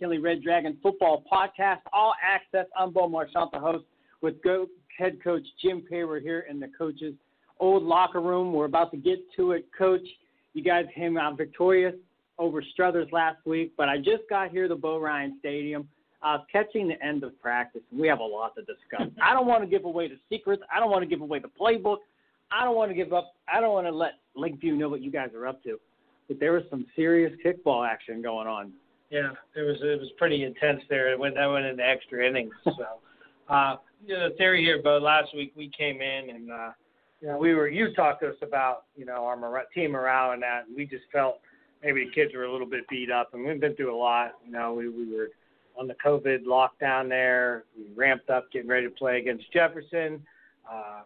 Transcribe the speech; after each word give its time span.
The 0.00 0.06
McKinley 0.06 0.22
Red 0.22 0.42
Dragon 0.42 0.78
Football 0.82 1.22
Podcast, 1.30 1.80
All 1.92 2.14
Access. 2.22 2.66
I'm 2.74 2.90
Bo 2.90 3.06
Marchant, 3.06 3.50
the 3.52 3.58
host, 3.58 3.84
with 4.22 4.42
go- 4.42 4.66
head 4.96 5.22
coach 5.22 5.42
Jim 5.60 5.84
We're 5.90 6.20
here 6.20 6.46
in 6.48 6.58
the 6.58 6.68
coach's 6.78 7.12
old 7.58 7.82
locker 7.82 8.22
room. 8.22 8.54
We're 8.54 8.64
about 8.64 8.90
to 8.92 8.96
get 8.96 9.18
to 9.36 9.52
it, 9.52 9.66
Coach. 9.76 10.06
You 10.54 10.64
guys 10.64 10.86
came 10.94 11.18
out 11.18 11.36
victorious 11.36 11.94
over 12.38 12.62
Struthers 12.62 13.08
last 13.12 13.44
week, 13.44 13.72
but 13.76 13.90
I 13.90 13.98
just 13.98 14.22
got 14.30 14.50
here 14.50 14.68
to 14.68 14.74
Bo 14.74 14.96
Rein 14.96 15.36
Stadium. 15.40 15.86
I 16.22 16.36
was 16.36 16.46
catching 16.50 16.88
the 16.88 17.02
end 17.04 17.22
of 17.22 17.38
practice, 17.38 17.82
and 17.90 18.00
we 18.00 18.08
have 18.08 18.20
a 18.20 18.24
lot 18.24 18.54
to 18.54 18.62
discuss. 18.62 19.12
I 19.22 19.34
don't 19.34 19.46
want 19.46 19.62
to 19.62 19.68
give 19.68 19.84
away 19.84 20.08
the 20.08 20.18
secrets. 20.30 20.62
I 20.74 20.80
don't 20.80 20.90
want 20.90 21.02
to 21.02 21.08
give 21.08 21.20
away 21.20 21.40
the 21.40 21.50
playbook. 21.60 21.98
I 22.50 22.64
don't 22.64 22.76
want 22.76 22.90
to 22.90 22.94
give 22.94 23.12
up. 23.12 23.34
I 23.52 23.60
don't 23.60 23.74
want 23.74 23.86
to 23.86 23.92
let 23.92 24.12
Lakeview 24.34 24.76
know 24.76 24.88
what 24.88 25.02
you 25.02 25.10
guys 25.10 25.28
are 25.34 25.46
up 25.46 25.62
to. 25.64 25.78
But 26.26 26.40
there 26.40 26.52
was 26.52 26.62
some 26.70 26.86
serious 26.96 27.32
kickball 27.44 27.86
action 27.86 28.22
going 28.22 28.46
on. 28.46 28.72
Yeah, 29.10 29.32
it 29.56 29.62
was 29.62 29.76
it 29.82 30.00
was 30.00 30.08
pretty 30.18 30.44
intense 30.44 30.82
there. 30.88 31.12
It 31.12 31.18
went 31.18 31.34
that 31.34 31.46
went 31.46 31.66
into 31.66 31.84
extra 31.84 32.26
innings. 32.26 32.54
So, 32.64 32.86
uh, 33.52 33.76
you 34.06 34.14
know, 34.14 34.28
the 34.28 34.36
theory 34.36 34.62
here, 34.62 34.80
but 34.82 35.02
last 35.02 35.34
week 35.34 35.52
we 35.56 35.68
came 35.76 36.00
in 36.00 36.30
and 36.30 36.52
uh, 36.52 36.70
you 37.20 37.28
know 37.28 37.36
we 37.36 37.54
were 37.54 37.68
you 37.68 37.92
talked 37.94 38.22
to 38.22 38.28
us 38.28 38.36
about 38.40 38.84
you 38.96 39.04
know 39.04 39.24
our 39.24 39.36
mora- 39.36 39.64
team 39.74 39.92
morale 39.92 40.30
and 40.32 40.42
that, 40.42 40.66
and 40.68 40.76
we 40.76 40.86
just 40.86 41.04
felt 41.12 41.40
maybe 41.82 42.04
the 42.04 42.10
kids 42.12 42.32
were 42.34 42.44
a 42.44 42.52
little 42.52 42.68
bit 42.68 42.88
beat 42.88 43.10
up, 43.10 43.34
and 43.34 43.44
we've 43.44 43.60
been 43.60 43.74
through 43.74 43.94
a 43.94 43.98
lot. 43.98 44.34
You 44.46 44.52
know, 44.52 44.74
we 44.74 44.88
we 44.88 45.12
were 45.12 45.30
on 45.76 45.88
the 45.88 45.96
COVID 46.04 46.44
lockdown 46.44 47.08
there. 47.08 47.64
We 47.76 47.92
ramped 47.96 48.30
up, 48.30 48.50
getting 48.52 48.68
ready 48.68 48.86
to 48.86 48.94
play 48.94 49.18
against 49.18 49.52
Jefferson. 49.52 50.24
Uh, 50.70 51.00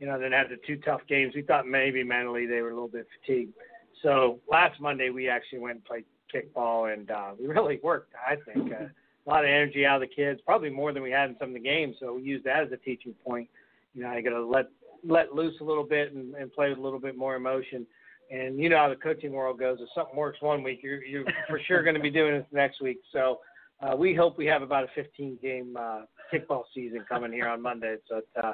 you 0.00 0.06
know, 0.06 0.18
then 0.18 0.32
had 0.32 0.48
the 0.48 0.58
two 0.66 0.76
tough 0.78 1.02
games. 1.08 1.34
We 1.36 1.42
thought 1.42 1.66
maybe 1.68 2.02
mentally 2.02 2.46
they 2.46 2.62
were 2.62 2.70
a 2.70 2.74
little 2.74 2.88
bit 2.88 3.06
fatigued. 3.20 3.52
So 4.02 4.38
last 4.50 4.80
Monday 4.80 5.10
we 5.10 5.28
actually 5.28 5.58
went 5.60 5.76
and 5.76 5.84
played 5.84 6.04
kickball, 6.34 6.92
and 6.92 7.10
uh, 7.10 7.30
we 7.38 7.46
really 7.46 7.80
worked. 7.82 8.12
I 8.14 8.36
think 8.36 8.72
uh, 8.72 8.84
a 8.84 9.28
lot 9.28 9.44
of 9.44 9.48
energy 9.48 9.84
out 9.84 10.02
of 10.02 10.08
the 10.08 10.14
kids, 10.14 10.40
probably 10.44 10.70
more 10.70 10.92
than 10.92 11.02
we 11.02 11.10
had 11.10 11.30
in 11.30 11.36
some 11.38 11.48
of 11.48 11.54
the 11.54 11.60
games. 11.60 11.96
So 12.00 12.14
we 12.14 12.22
used 12.22 12.44
that 12.44 12.64
as 12.64 12.72
a 12.72 12.76
teaching 12.76 13.14
point. 13.26 13.48
You 13.94 14.02
know, 14.02 14.08
I 14.08 14.20
got 14.20 14.30
to 14.30 14.44
let 14.44 14.66
let 15.06 15.34
loose 15.34 15.54
a 15.60 15.64
little 15.64 15.84
bit 15.84 16.12
and, 16.12 16.34
and 16.34 16.52
play 16.52 16.70
with 16.70 16.78
a 16.78 16.80
little 16.80 16.98
bit 16.98 17.16
more 17.16 17.36
emotion. 17.36 17.86
And 18.30 18.58
you 18.58 18.68
know 18.68 18.76
how 18.76 18.88
the 18.88 18.96
coaching 18.96 19.32
world 19.32 19.58
goes. 19.58 19.78
If 19.80 19.88
something 19.94 20.16
works 20.16 20.42
one 20.42 20.62
week, 20.62 20.80
you're 20.82 21.02
you're 21.04 21.24
for 21.48 21.60
sure 21.66 21.82
going 21.82 21.96
to 21.96 22.02
be 22.02 22.10
doing 22.10 22.34
it 22.34 22.46
next 22.52 22.80
week. 22.80 22.98
So 23.12 23.40
uh, 23.80 23.96
we 23.96 24.14
hope 24.14 24.36
we 24.36 24.46
have 24.46 24.62
about 24.62 24.84
a 24.84 24.88
15 24.94 25.38
game 25.42 25.76
uh, 25.78 26.02
kickball 26.32 26.64
season 26.74 27.04
coming 27.08 27.32
here 27.32 27.48
on 27.48 27.62
Monday. 27.62 27.96
So 28.08 28.20
uh, 28.42 28.52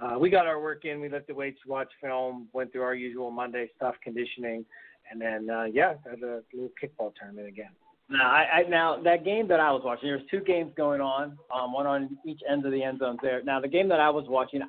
uh, 0.00 0.18
we 0.18 0.30
got 0.30 0.46
our 0.46 0.60
work 0.60 0.84
in. 0.84 1.00
We 1.00 1.08
lifted 1.08 1.36
weights, 1.36 1.60
watched 1.66 1.94
film, 2.02 2.48
went 2.52 2.72
through 2.72 2.82
our 2.82 2.94
usual 2.94 3.30
Monday 3.30 3.70
stuff, 3.76 3.94
conditioning, 4.02 4.64
and 5.10 5.20
then 5.20 5.48
uh, 5.50 5.64
yeah, 5.64 5.94
had 6.08 6.22
a 6.22 6.42
little 6.52 6.70
kickball 6.82 7.12
tournament 7.18 7.48
again. 7.48 7.70
Now, 8.10 8.30
I, 8.30 8.44
I 8.64 8.68
now 8.68 9.00
that 9.02 9.24
game 9.24 9.48
that 9.48 9.60
I 9.60 9.70
was 9.72 9.82
watching, 9.84 10.08
there 10.08 10.16
was 10.18 10.26
two 10.30 10.40
games 10.40 10.72
going 10.76 11.00
on, 11.00 11.38
um, 11.54 11.72
one 11.72 11.86
on 11.86 12.18
each 12.26 12.40
end 12.50 12.66
of 12.66 12.72
the 12.72 12.82
end 12.82 12.98
zones 12.98 13.18
there. 13.22 13.42
Now, 13.42 13.60
the 13.60 13.68
game 13.68 13.88
that 13.88 14.00
I 14.00 14.10
was 14.10 14.24
watching, 14.28 14.60
I, 14.62 14.66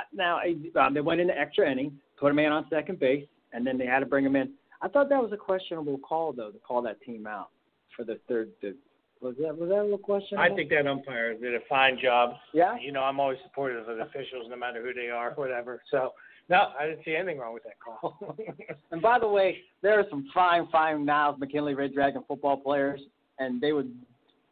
I- 0.00 0.04
now 0.12 0.38
I- 0.38 0.56
um, 0.86 0.94
they 0.94 1.00
went 1.00 1.20
into 1.20 1.36
extra 1.38 1.70
innings, 1.70 1.92
put 2.18 2.30
a 2.32 2.34
man 2.34 2.50
on 2.52 2.66
second 2.70 2.98
base, 2.98 3.26
and 3.52 3.66
then 3.66 3.78
they 3.78 3.86
had 3.86 4.00
to 4.00 4.06
bring 4.06 4.24
him 4.24 4.34
in. 4.36 4.52
I 4.82 4.88
thought 4.88 5.08
that 5.10 5.22
was 5.22 5.32
a 5.32 5.36
questionable 5.36 5.98
call 5.98 6.32
though 6.32 6.50
to 6.50 6.58
call 6.58 6.82
that 6.82 7.00
team 7.02 7.26
out 7.26 7.50
for 7.96 8.04
the 8.04 8.18
third. 8.28 8.50
The, 8.62 8.74
was 9.20 9.34
that 9.40 9.56
was 9.56 9.68
that 9.68 9.80
a 9.80 9.82
little 9.82 9.98
questionable? 9.98 10.50
I 10.50 10.56
think 10.56 10.70
that 10.70 10.86
umpire 10.86 11.34
did 11.34 11.54
a 11.54 11.60
fine 11.68 11.98
job. 12.02 12.36
Yeah. 12.54 12.76
You 12.80 12.90
know, 12.90 13.02
I'm 13.02 13.20
always 13.20 13.38
supportive 13.44 13.86
of 13.86 13.96
the 13.98 14.04
officials, 14.04 14.46
no 14.48 14.56
matter 14.56 14.82
who 14.82 14.94
they 14.94 15.10
are, 15.10 15.32
whatever. 15.34 15.82
So 15.90 16.14
no, 16.50 16.72
I 16.78 16.86
didn't 16.86 17.04
see 17.04 17.14
anything 17.14 17.38
wrong 17.38 17.54
with 17.54 17.62
that 17.62 17.78
call. 17.78 18.18
And 18.90 19.00
by 19.00 19.20
the 19.20 19.28
way, 19.28 19.58
there 19.82 19.98
are 20.00 20.04
some 20.10 20.28
fine, 20.34 20.66
fine 20.72 21.04
Niles 21.04 21.36
McKinley 21.38 21.74
Red 21.74 21.94
Dragon 21.94 22.24
football 22.26 22.56
players, 22.56 23.00
and 23.38 23.60
they 23.60 23.72
would. 23.72 23.94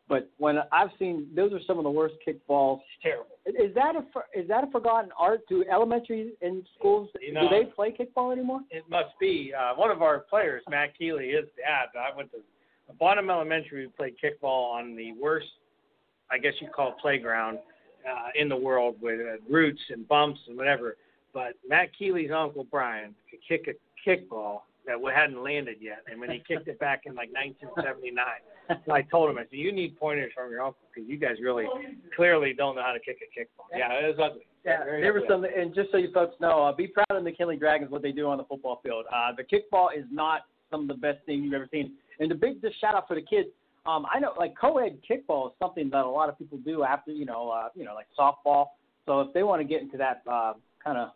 But 0.09 0.31
when 0.39 0.59
I've 0.73 0.89
seen, 0.99 1.27
those 1.35 1.53
are 1.53 1.61
some 1.67 1.77
of 1.77 1.85
the 1.85 1.91
worst 1.91 2.15
kickballs. 2.27 2.81
it's 2.81 3.03
terrible. 3.03 3.27
Is 3.45 3.75
that 3.75 3.95
a 3.97 4.39
is 4.39 4.47
that 4.49 4.65
a 4.65 4.71
forgotten 4.71 5.11
art? 5.19 5.41
Do 5.49 5.65
elementary 5.71 6.33
in 6.41 6.65
schools 6.79 7.09
You 7.21 7.35
do 7.35 7.49
they 7.51 7.65
play 7.65 7.93
kickball 7.93 8.33
anymore? 8.33 8.61
It 8.71 8.85
must 8.89 9.19
be 9.21 9.53
uh, 9.59 9.75
one 9.75 9.91
of 9.91 10.01
our 10.01 10.21
players, 10.21 10.63
Matt 10.71 10.97
Keeley, 10.97 11.31
his 11.31 11.47
dad. 11.59 11.99
I 11.99 12.17
went 12.17 12.31
to 12.31 12.39
Bonham 12.99 13.29
Elementary. 13.29 13.87
We 13.87 13.93
played 13.93 14.15
kickball 14.23 14.73
on 14.73 14.97
the 14.97 15.13
worst, 15.21 15.49
I 16.31 16.39
guess 16.39 16.55
you 16.61 16.69
call 16.69 16.91
it 16.91 16.95
playground 17.03 17.59
uh, 18.09 18.29
in 18.41 18.49
the 18.49 18.57
world 18.57 18.97
with 19.03 19.21
uh, 19.21 19.37
roots 19.53 19.81
and 19.91 20.07
bumps 20.09 20.41
and 20.47 20.57
whatever. 20.57 20.97
But 21.33 21.55
Matt 21.69 21.91
Keeley's 21.97 22.31
uncle 22.35 22.67
Brian 22.71 23.15
could 23.31 23.41
kick 23.47 23.69
a 23.69 24.09
kickball 24.09 24.63
that 24.87 24.97
hadn't 25.15 25.43
landed 25.43 25.77
yet, 25.81 26.03
and 26.11 26.19
when 26.19 26.31
he 26.31 26.39
kicked 26.39 26.67
it 26.67 26.79
back 26.79 27.03
in 27.05 27.15
like 27.15 27.29
1979, 27.33 28.25
so 28.87 28.93
I 28.93 29.03
told 29.03 29.31
him, 29.31 29.37
I 29.37 29.43
said, 29.43 29.59
"You 29.59 29.71
need 29.71 29.99
pointers 29.99 30.33
from 30.35 30.51
your 30.51 30.63
uncle 30.63 30.81
because 30.95 31.09
you 31.09 31.19
guys 31.19 31.37
really 31.43 31.67
clearly 32.17 32.55
don't 32.55 32.77
know 32.77 32.83
how 32.83 32.93
to 32.93 33.01
kick 33.01 33.19
a 33.21 33.39
kickball." 33.39 33.67
Yeah, 33.77 33.93
it 33.93 34.17
was 34.17 34.31
ugly. 34.31 34.47
Yeah, 34.65 34.85
there 34.85 35.13
was 35.13 35.23
some, 35.29 35.45
and 35.45 35.75
just 35.75 35.91
so 35.91 35.99
you 35.99 36.11
folks 36.13 36.37
know, 36.41 36.65
uh, 36.65 36.73
be 36.73 36.87
proud 36.87 37.07
of 37.11 37.17
the 37.17 37.23
McKinley 37.23 37.57
Dragons 37.57 37.91
what 37.91 38.03
they 38.03 38.13
do 38.13 38.29
on 38.29 38.39
the 38.39 38.45
football 38.45 38.81
field. 38.83 39.07
Uh, 39.13 39.33
the 39.37 39.45
kickball 39.45 39.89
is 39.97 40.05
not 40.11 40.43
some 40.71 40.83
of 40.83 40.89
the 40.89 40.95
best 40.95 41.19
things 41.27 41.45
you've 41.45 41.55
ever 41.55 41.69
seen. 41.71 41.93
And 42.21 42.31
the 42.31 42.35
big 42.35 42.61
just 42.61 42.81
shout 42.81 42.95
out 42.95 43.09
for 43.09 43.15
the 43.15 43.23
kids. 43.23 43.49
Um, 43.87 44.07
I 44.13 44.19
know 44.19 44.33
like 44.37 44.55
co-ed 44.61 44.99
kickball 45.09 45.49
is 45.49 45.53
something 45.59 45.89
that 45.91 46.05
a 46.05 46.09
lot 46.09 46.29
of 46.29 46.39
people 46.39 46.59
do 46.59 46.83
after 46.83 47.13
you 47.13 47.25
know 47.25 47.49
uh, 47.51 47.69
you 47.75 47.85
know 47.85 47.95
like 47.95 48.07
softball. 48.19 48.67
So 49.07 49.21
if 49.21 49.33
they 49.33 49.43
want 49.43 49.61
to 49.61 49.65
get 49.65 49.81
into 49.81 49.97
that 49.97 50.23
uh, 50.31 50.55
kind 50.85 50.99
of 50.99 51.11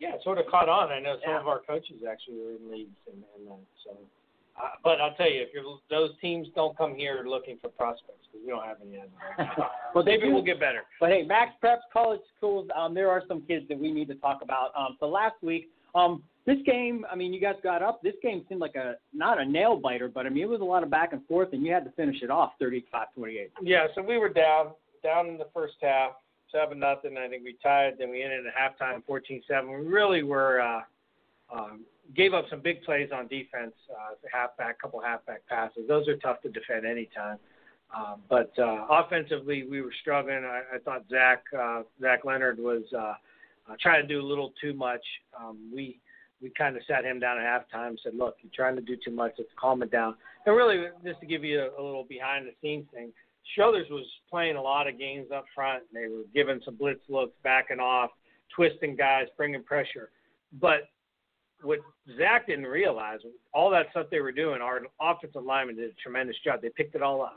Yeah, 0.00 0.14
it 0.14 0.22
sort 0.24 0.38
of 0.38 0.46
caught 0.46 0.68
on. 0.68 0.90
I 0.90 0.98
know 0.98 1.16
some 1.22 1.34
Yeah. 1.34 1.40
of 1.40 1.46
our 1.48 1.60
coaches 1.60 2.02
actually 2.10 2.38
were 2.38 2.52
in 2.52 2.70
leagues 2.70 2.96
and, 3.06 3.22
and 3.36 3.46
that. 3.46 3.58
So, 3.84 3.90
uh, 4.60 4.68
but 4.82 5.00
I'll 5.00 5.14
tell 5.14 5.30
you, 5.30 5.42
if 5.42 5.50
you're, 5.52 5.62
those 5.90 6.10
teams 6.20 6.48
don't 6.54 6.76
come 6.76 6.94
here 6.94 7.22
looking 7.26 7.58
for 7.60 7.68
prospects 7.68 8.26
because 8.32 8.44
we 8.44 8.50
don't 8.50 8.64
have 8.64 8.78
any. 8.82 8.92
Yet. 8.96 9.08
Well, 9.94 10.04
maybe 10.04 10.28
we'll 10.28 10.42
get 10.44 10.60
better. 10.60 10.82
But 11.00 11.10
hey, 11.10 11.24
Max 11.24 11.52
Preps 11.62 11.80
College 11.92 12.20
Schools, 12.36 12.68
um, 12.76 12.94
there 12.94 13.10
are 13.10 13.22
some 13.26 13.42
kids 13.42 13.66
that 13.68 13.78
we 13.78 13.90
need 13.92 14.06
to 14.08 14.14
talk 14.14 14.40
about. 14.42 14.70
Um, 14.76 14.96
so 15.00 15.08
last 15.08 15.34
week, 15.42 15.68
um, 15.96 16.22
this 16.46 16.58
game, 16.64 17.04
I 17.10 17.16
mean, 17.16 17.32
you 17.34 17.40
guys 17.40 17.56
got 17.62 17.82
up. 17.82 18.00
This 18.02 18.14
game 18.22 18.44
seemed 18.48 18.60
like 18.60 18.76
a 18.76 18.94
not 19.12 19.40
a 19.40 19.44
nail 19.44 19.76
biter, 19.76 20.08
but 20.08 20.26
I 20.26 20.28
mean, 20.28 20.44
it 20.44 20.48
was 20.48 20.60
a 20.60 20.64
lot 20.64 20.82
of 20.84 20.90
back 20.90 21.12
and 21.12 21.26
forth, 21.26 21.48
and 21.52 21.62
you 21.66 21.72
had 21.72 21.84
to 21.84 21.90
finish 21.92 22.22
it 22.22 22.30
off 22.30 22.52
35-28. 22.62 23.48
Yeah, 23.62 23.88
so 23.96 24.00
we 24.02 24.16
were 24.16 24.28
down, 24.28 24.68
down 25.02 25.26
in 25.26 25.38
the 25.38 25.48
first 25.52 25.74
half, 25.82 26.12
seven 26.52 26.78
nothing. 26.78 27.16
I 27.16 27.28
think 27.28 27.44
we 27.44 27.56
tied. 27.62 27.94
Then 27.98 28.10
we 28.10 28.22
ended 28.22 28.44
at 28.46 28.54
halftime, 28.54 29.02
14-7. 29.08 29.68
We 29.68 29.86
really 29.86 30.22
were 30.22 30.60
uh, 30.60 30.80
um, 31.52 31.84
gave 32.14 32.34
up 32.34 32.46
some 32.50 32.60
big 32.60 32.82
plays 32.82 33.10
on 33.14 33.28
defense, 33.28 33.74
uh, 33.90 34.14
halfback, 34.32 34.80
couple 34.80 35.00
halfback 35.00 35.46
passes. 35.48 35.82
Those 35.88 36.08
are 36.08 36.16
tough 36.16 36.40
to 36.42 36.48
defend 36.48 36.86
anytime. 36.86 37.38
Um, 37.96 38.20
but 38.28 38.52
uh, 38.58 38.86
offensively, 38.88 39.64
we 39.68 39.82
were 39.82 39.92
struggling. 40.00 40.44
I, 40.44 40.76
I 40.76 40.78
thought 40.78 41.04
Zach 41.10 41.42
uh, 41.58 41.82
Zach 42.00 42.24
Leonard 42.24 42.58
was 42.58 42.82
uh, 42.96 43.14
uh, 43.68 43.76
trying 43.80 44.02
to 44.02 44.08
do 44.08 44.20
a 44.20 44.26
little 44.26 44.52
too 44.60 44.72
much. 44.72 45.02
Um, 45.38 45.70
we 45.74 45.98
we 46.40 46.50
kind 46.50 46.76
of 46.76 46.82
sat 46.86 47.04
him 47.04 47.18
down 47.18 47.38
at 47.38 47.44
halftime. 47.44 47.96
Said, 48.02 48.14
"Look, 48.14 48.36
you're 48.42 48.52
trying 48.54 48.76
to 48.76 48.82
do 48.82 48.96
too 49.04 49.10
much. 49.10 49.32
Let's 49.38 49.50
calm 49.58 49.82
it 49.82 49.90
down." 49.90 50.14
And 50.46 50.54
really, 50.54 50.86
just 51.04 51.20
to 51.20 51.26
give 51.26 51.42
you 51.42 51.60
a, 51.60 51.80
a 51.80 51.82
little 51.82 52.04
behind 52.08 52.46
the 52.46 52.52
scenes 52.62 52.86
thing, 52.94 53.12
Struthers 53.52 53.86
was 53.90 54.06
playing 54.28 54.56
a 54.56 54.62
lot 54.62 54.86
of 54.86 54.98
games 54.98 55.28
up 55.34 55.44
front. 55.54 55.82
And 55.92 56.02
they 56.02 56.14
were 56.14 56.24
giving 56.34 56.60
some 56.64 56.76
blitz 56.76 57.02
looks, 57.08 57.32
backing 57.42 57.80
off, 57.80 58.10
twisting 58.54 58.96
guys, 58.96 59.26
bringing 59.36 59.62
pressure. 59.62 60.10
But 60.60 60.88
what 61.62 61.80
Zach 62.16 62.46
didn't 62.46 62.66
realize, 62.66 63.20
all 63.52 63.70
that 63.70 63.86
stuff 63.90 64.06
they 64.10 64.20
were 64.20 64.32
doing, 64.32 64.60
our 64.60 64.80
offensive 65.00 65.44
linemen 65.44 65.76
did 65.76 65.90
a 65.90 65.94
tremendous 66.02 66.36
job. 66.44 66.62
They 66.62 66.70
picked 66.70 66.94
it 66.94 67.02
all 67.02 67.22
up. 67.22 67.36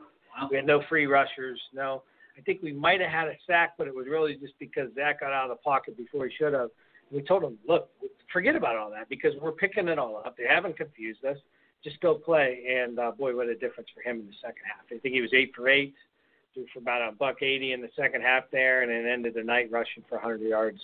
We 0.49 0.55
had 0.55 0.65
no 0.65 0.81
free 0.89 1.05
rushers. 1.05 1.61
No, 1.73 2.03
I 2.37 2.41
think 2.41 2.61
we 2.63 2.73
might 2.73 3.01
have 3.01 3.11
had 3.11 3.27
a 3.27 3.35
sack, 3.45 3.73
but 3.77 3.87
it 3.87 3.93
was 3.93 4.07
really 4.09 4.35
just 4.35 4.53
because 4.59 4.89
Zach 4.95 5.19
got 5.19 5.31
out 5.31 5.51
of 5.51 5.57
the 5.57 5.61
pocket 5.61 5.95
before 5.95 6.27
he 6.27 6.35
should 6.35 6.53
have. 6.53 6.69
We 7.11 7.21
told 7.21 7.43
him, 7.43 7.57
look, 7.67 7.89
forget 8.31 8.55
about 8.55 8.75
all 8.75 8.89
that 8.89 9.09
because 9.09 9.33
we're 9.39 9.51
picking 9.51 9.87
it 9.87 9.99
all 9.99 10.17
up. 10.17 10.35
They 10.35 10.47
haven't 10.49 10.77
confused 10.77 11.23
us. 11.25 11.37
Just 11.83 11.99
go 12.01 12.15
play. 12.15 12.63
And 12.69 12.99
uh, 12.99 13.11
boy, 13.11 13.35
what 13.35 13.47
a 13.47 13.55
difference 13.55 13.89
for 13.93 14.01
him 14.01 14.21
in 14.21 14.27
the 14.27 14.33
second 14.41 14.63
half. 14.65 14.85
I 14.85 14.99
think 14.99 15.13
he 15.13 15.21
was 15.21 15.33
eight 15.33 15.53
for 15.55 15.69
eight, 15.69 15.93
threw 16.53 16.65
for 16.73 16.79
about 16.79 17.07
a 17.07 17.11
buck 17.15 17.41
eighty 17.41 17.73
in 17.73 17.81
the 17.81 17.89
second 17.95 18.21
half 18.21 18.43
there, 18.51 18.81
and 18.83 18.91
then 18.91 19.11
ended 19.11 19.33
the 19.35 19.43
night 19.43 19.71
rushing 19.71 20.03
for 20.07 20.15
100 20.15 20.41
yards. 20.41 20.79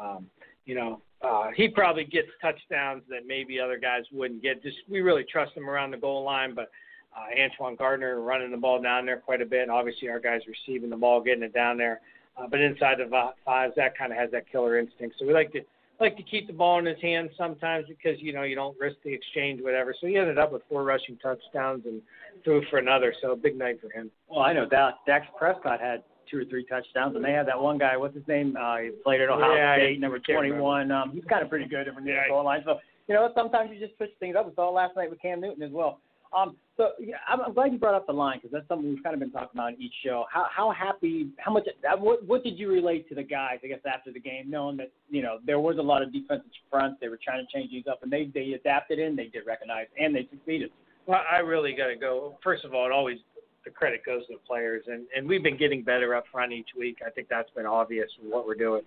Um, 0.00 0.26
you 0.64 0.74
know, 0.74 1.00
uh, 1.22 1.48
he 1.54 1.68
probably 1.68 2.04
gets 2.04 2.28
touchdowns 2.40 3.02
that 3.08 3.26
maybe 3.26 3.60
other 3.60 3.78
guys 3.78 4.02
wouldn't 4.12 4.42
get. 4.42 4.62
Just 4.62 4.78
we 4.88 5.00
really 5.00 5.24
trust 5.24 5.56
him 5.56 5.68
around 5.68 5.92
the 5.92 5.96
goal 5.96 6.24
line, 6.24 6.54
but 6.54 6.70
uh, 7.16 7.40
Antoine 7.40 7.76
Gardner 7.76 8.20
running 8.20 8.50
the 8.50 8.56
ball 8.56 8.80
down 8.80 9.06
there 9.06 9.18
quite 9.18 9.42
a 9.42 9.46
bit. 9.46 9.68
Obviously, 9.68 10.08
our 10.08 10.20
guys 10.20 10.40
receiving 10.48 10.90
the 10.90 10.96
ball, 10.96 11.20
getting 11.20 11.42
it 11.42 11.54
down 11.54 11.76
there. 11.76 12.00
Uh, 12.36 12.46
but 12.48 12.60
inside 12.60 12.98
the 12.98 13.32
fives, 13.44 13.74
that 13.76 13.96
kind 13.96 14.10
of 14.10 14.18
has 14.18 14.30
that 14.30 14.50
killer 14.50 14.78
instinct. 14.78 15.16
So 15.18 15.26
we 15.26 15.34
like 15.34 15.52
to 15.52 15.60
like 16.02 16.16
to 16.16 16.22
keep 16.22 16.46
the 16.46 16.52
ball 16.52 16.78
in 16.78 16.84
his 16.84 17.00
hands 17.00 17.30
sometimes 17.38 17.86
because 17.88 18.20
you 18.20 18.32
know 18.32 18.42
you 18.42 18.54
don't 18.54 18.78
risk 18.78 18.96
the 19.04 19.12
exchange, 19.12 19.62
whatever. 19.62 19.94
So 19.98 20.06
he 20.06 20.16
ended 20.16 20.38
up 20.38 20.52
with 20.52 20.62
four 20.68 20.84
rushing 20.84 21.16
touchdowns 21.18 21.84
and 21.86 22.02
threw 22.44 22.62
for 22.68 22.78
another. 22.78 23.14
So 23.22 23.34
big 23.36 23.56
night 23.56 23.80
for 23.80 23.90
him. 23.90 24.10
Well, 24.28 24.40
I 24.40 24.52
know 24.52 24.66
Dak, 24.66 24.94
Dak 25.06 25.34
Prescott 25.38 25.80
had 25.80 26.02
two 26.30 26.38
or 26.38 26.44
three 26.44 26.64
touchdowns, 26.64 27.16
and 27.16 27.24
they 27.24 27.32
had 27.32 27.46
that 27.46 27.60
one 27.60 27.78
guy. 27.78 27.96
What's 27.96 28.14
his 28.14 28.26
name? 28.26 28.56
Uh, 28.60 28.78
he 28.78 28.90
played 29.02 29.20
at 29.20 29.28
Ohio 29.28 29.54
yeah, 29.54 29.76
State, 29.76 30.00
number 30.00 30.18
21. 30.18 30.90
Um, 30.90 31.12
he's 31.12 31.24
kind 31.24 31.42
of 31.42 31.48
pretty 31.48 31.66
good 31.66 31.86
from 31.94 32.04
the 32.04 32.10
yeah, 32.10 32.28
goal 32.28 32.44
line. 32.44 32.62
So 32.64 32.78
you 33.06 33.14
know 33.14 33.30
sometimes 33.34 33.70
you 33.72 33.80
just 33.80 33.96
switch 33.96 34.10
things 34.20 34.36
up. 34.36 34.46
We 34.46 34.54
saw 34.54 34.70
last 34.70 34.96
night 34.96 35.08
with 35.08 35.22
Cam 35.22 35.40
Newton 35.40 35.62
as 35.62 35.70
well. 35.70 36.00
Um, 36.36 36.56
so 36.76 36.90
yeah, 36.98 37.16
I'm, 37.28 37.52
glad 37.52 37.72
you 37.72 37.78
brought 37.78 37.94
up 37.94 38.06
the 38.06 38.12
line 38.12 38.38
because 38.38 38.50
that's 38.52 38.66
something 38.66 38.88
we've 38.88 39.02
kind 39.02 39.14
of 39.14 39.20
been 39.20 39.30
talking 39.30 39.50
about 39.54 39.74
in 39.74 39.82
each 39.82 39.92
show. 40.04 40.24
How 40.32 40.46
how 40.54 40.70
happy, 40.70 41.28
how 41.38 41.52
much, 41.52 41.64
what 41.98 42.26
what 42.26 42.42
did 42.42 42.58
you 42.58 42.70
relate 42.70 43.08
to 43.10 43.14
the 43.14 43.22
guys? 43.22 43.58
I 43.62 43.66
guess 43.66 43.80
after 43.86 44.10
the 44.12 44.20
game, 44.20 44.48
knowing 44.48 44.78
that 44.78 44.90
you 45.10 45.22
know 45.22 45.38
there 45.46 45.60
was 45.60 45.76
a 45.78 45.82
lot 45.82 46.02
of 46.02 46.12
defensive 46.12 46.50
fronts, 46.70 46.98
they 47.00 47.08
were 47.08 47.20
trying 47.22 47.44
to 47.46 47.52
change 47.52 47.70
these 47.70 47.84
up, 47.90 48.02
and 48.02 48.10
they 48.10 48.30
they 48.32 48.52
adapted 48.52 48.98
and 48.98 49.18
they 49.18 49.26
did 49.26 49.46
recognize 49.46 49.86
and 50.00 50.14
they 50.14 50.26
succeeded. 50.30 50.70
Well, 51.06 51.20
I 51.30 51.38
really 51.38 51.74
got 51.74 51.88
to 51.88 51.96
go. 51.96 52.38
First 52.42 52.64
of 52.64 52.74
all, 52.74 52.86
it 52.86 52.92
always 52.92 53.18
the 53.64 53.70
credit 53.70 54.04
goes 54.04 54.26
to 54.28 54.34
the 54.34 54.40
players, 54.46 54.84
and 54.86 55.04
and 55.14 55.28
we've 55.28 55.42
been 55.42 55.58
getting 55.58 55.82
better 55.82 56.14
up 56.14 56.24
front 56.32 56.52
each 56.52 56.70
week. 56.76 56.98
I 57.06 57.10
think 57.10 57.28
that's 57.28 57.50
been 57.50 57.66
obvious 57.66 58.08
with 58.22 58.32
what 58.32 58.46
we're 58.46 58.54
doing. 58.54 58.82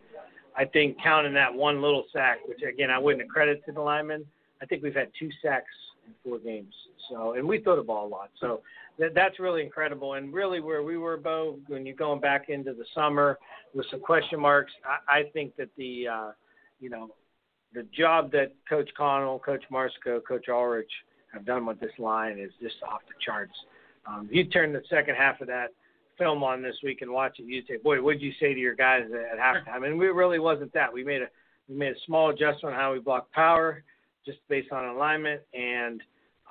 I 0.57 0.65
think 0.65 0.97
counting 1.03 1.33
that 1.35 1.53
one 1.53 1.81
little 1.81 2.05
sack, 2.11 2.39
which 2.47 2.61
again 2.67 2.89
I 2.89 2.97
wouldn't 2.97 3.29
credit 3.29 3.63
to 3.67 3.71
the 3.71 3.81
linemen. 3.81 4.25
I 4.61 4.65
think 4.65 4.81
we've 4.81 4.95
had 4.95 5.11
two 5.19 5.29
sacks 5.43 5.69
in 6.05 6.13
four 6.23 6.39
games. 6.39 6.73
So, 7.09 7.33
and 7.33 7.47
we 7.47 7.59
throw 7.59 7.75
the 7.75 7.83
ball 7.83 8.07
a 8.07 8.09
lot. 8.09 8.31
So 8.39 8.61
that, 8.99 9.13
that's 9.13 9.39
really 9.39 9.63
incredible. 9.63 10.13
And 10.13 10.33
really, 10.33 10.59
where 10.59 10.83
we 10.83 10.97
were, 10.97 11.17
Bo, 11.17 11.59
when 11.67 11.85
you're 11.85 11.95
going 11.95 12.19
back 12.19 12.49
into 12.49 12.73
the 12.73 12.85
summer 12.93 13.37
with 13.73 13.85
some 13.91 13.99
question 13.99 14.39
marks, 14.39 14.71
I, 14.85 15.19
I 15.19 15.23
think 15.33 15.55
that 15.57 15.69
the, 15.77 16.07
uh, 16.07 16.31
you 16.79 16.89
know, 16.89 17.09
the 17.73 17.83
job 17.95 18.31
that 18.31 18.53
Coach 18.67 18.89
Connell, 18.97 19.39
Coach 19.39 19.63
Marsko, 19.71 20.21
Coach 20.25 20.47
Ulrich 20.49 20.91
have 21.33 21.45
done 21.45 21.65
with 21.65 21.79
this 21.79 21.91
line 21.99 22.39
is 22.39 22.51
just 22.61 22.75
off 22.89 23.01
the 23.07 23.13
charts. 23.23 23.53
Um, 24.07 24.29
you 24.31 24.45
turn 24.45 24.71
the 24.71 24.83
second 24.89 25.15
half 25.15 25.41
of 25.41 25.47
that 25.47 25.69
film 26.17 26.43
on 26.43 26.61
this 26.61 26.75
week 26.83 27.01
and 27.01 27.11
watch 27.11 27.39
it, 27.39 27.45
you'd 27.45 27.67
say, 27.67 27.77
"Boy, 27.77 28.01
what'd 28.01 28.21
you 28.21 28.31
say 28.39 28.53
to 28.53 28.59
your 28.59 28.75
guys 28.75 29.03
at 29.11 29.37
halftime?" 29.37 29.85
And 29.85 29.99
we 29.99 30.07
really 30.07 30.39
wasn't 30.39 30.73
that. 30.73 30.91
We 30.91 31.03
made 31.03 31.21
a 31.21 31.27
we 31.67 31.75
made 31.75 31.93
a 31.93 31.99
small 32.05 32.29
adjustment 32.29 32.75
on 32.75 32.79
how 32.79 32.93
we 32.93 32.99
blocked 32.99 33.33
power, 33.33 33.83
just 34.25 34.39
based 34.49 34.71
on 34.71 34.85
alignment, 34.85 35.41
and 35.53 36.01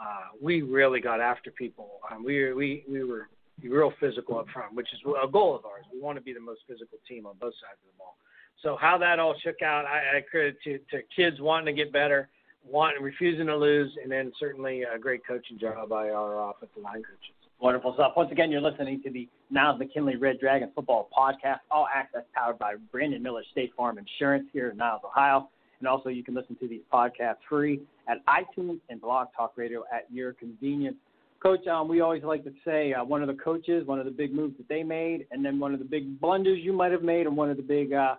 uh, 0.01 0.29
we 0.41 0.63
really 0.63 1.01
got 1.01 1.21
after 1.21 1.51
people. 1.51 2.01
Um, 2.11 2.25
we 2.25 2.53
we 2.53 2.85
we 2.91 3.05
were 3.05 3.29
real 3.63 3.93
physical 4.01 4.39
up 4.39 4.47
front, 4.53 4.75
which 4.75 4.89
is 4.93 5.01
a 5.23 5.29
goal 5.29 5.55
of 5.55 5.65
ours. 5.65 5.85
We 5.93 6.01
want 6.01 6.19
to 6.19 6.23
be 6.23 6.33
the 6.33 6.41
most 6.41 6.61
physical 6.69 6.99
team 7.09 7.27
on 7.27 7.35
both 7.41 7.55
sides 7.55 7.79
of 7.87 7.93
the 7.93 7.99
ball. 7.99 8.17
So 8.63 8.77
how 8.81 8.99
that 8.99 9.19
all 9.19 9.35
shook 9.43 9.63
out, 9.63 9.85
I, 9.85 10.19
I 10.19 10.21
credit 10.23 10.57
to 10.65 10.79
to 10.91 11.03
kids 11.15 11.41
wanting 11.41 11.67
to 11.67 11.73
get 11.73 11.93
better, 11.93 12.29
wanting 12.69 13.03
refusing 13.03 13.47
to 13.47 13.57
lose, 13.57 13.93
and 14.03 14.11
then 14.11 14.33
certainly 14.39 14.83
a 14.83 14.99
great 14.99 15.27
coaching 15.27 15.59
job 15.59 15.89
by 15.89 16.11
our 16.11 16.51
offensive 16.51 16.83
line 16.83 17.03
coaches. 17.03 17.35
Wonderful 17.61 17.95
stuff. 17.95 18.13
Once 18.17 18.33
again, 18.33 18.51
you're 18.51 18.61
listening 18.61 19.01
to 19.03 19.11
the 19.11 19.29
Niles 19.51 19.79
McKinley 19.79 20.17
Red 20.17 20.41
Dragon 20.41 20.71
Football 20.75 21.09
Podcast, 21.17 21.61
all 21.71 21.87
access 21.95 22.23
powered 22.35 22.59
by 22.59 22.75
Brandon 22.91 23.23
Miller 23.23 23.43
State 23.53 23.73
Farm 23.77 23.97
Insurance 23.97 24.47
here 24.53 24.71
in 24.71 24.77
Niles, 24.77 25.03
Ohio. 25.05 25.49
And 25.85 25.89
also, 25.91 26.09
you 26.09 26.25
can 26.25 26.35
listen 26.35 26.57
to 26.61 26.67
these 26.67 26.81
podcasts 26.91 27.45
free 27.47 27.83
at 28.09 28.25
iTunes 28.25 28.81
and 28.89 29.03
Blog 29.03 29.27
Talk 29.37 29.53
Radio 29.57 29.85
at 29.93 30.07
your 30.11 30.33
convenience. 30.33 30.97
Coach, 31.43 31.67
um, 31.67 31.89
we 31.89 32.01
always 32.01 32.25
like 32.25 32.43
to 32.45 32.53
say 32.65 32.95
uh, 32.95 33.05
one 33.05 33.21
of 33.21 33.29
the 33.29 33.35
coaches, 33.35 33.87
one 33.87 33.99
of 33.99 34.07
the 34.07 34.11
big 34.11 34.33
moves 34.33 34.57
that 34.57 34.67
they 34.67 34.83
made, 34.83 35.27
and 35.31 35.45
then 35.45 35.61
one 35.61 35.75
of 35.75 35.81
the 35.81 35.85
big 35.85 36.19
blunders 36.23 36.61
you 36.63 36.73
might 36.73 36.91
have 36.91 37.03
made, 37.03 37.27
and 37.27 37.37
one 37.37 37.51
of 37.51 37.59
the 37.59 37.63
big 37.63 37.93
uh, 37.93 38.15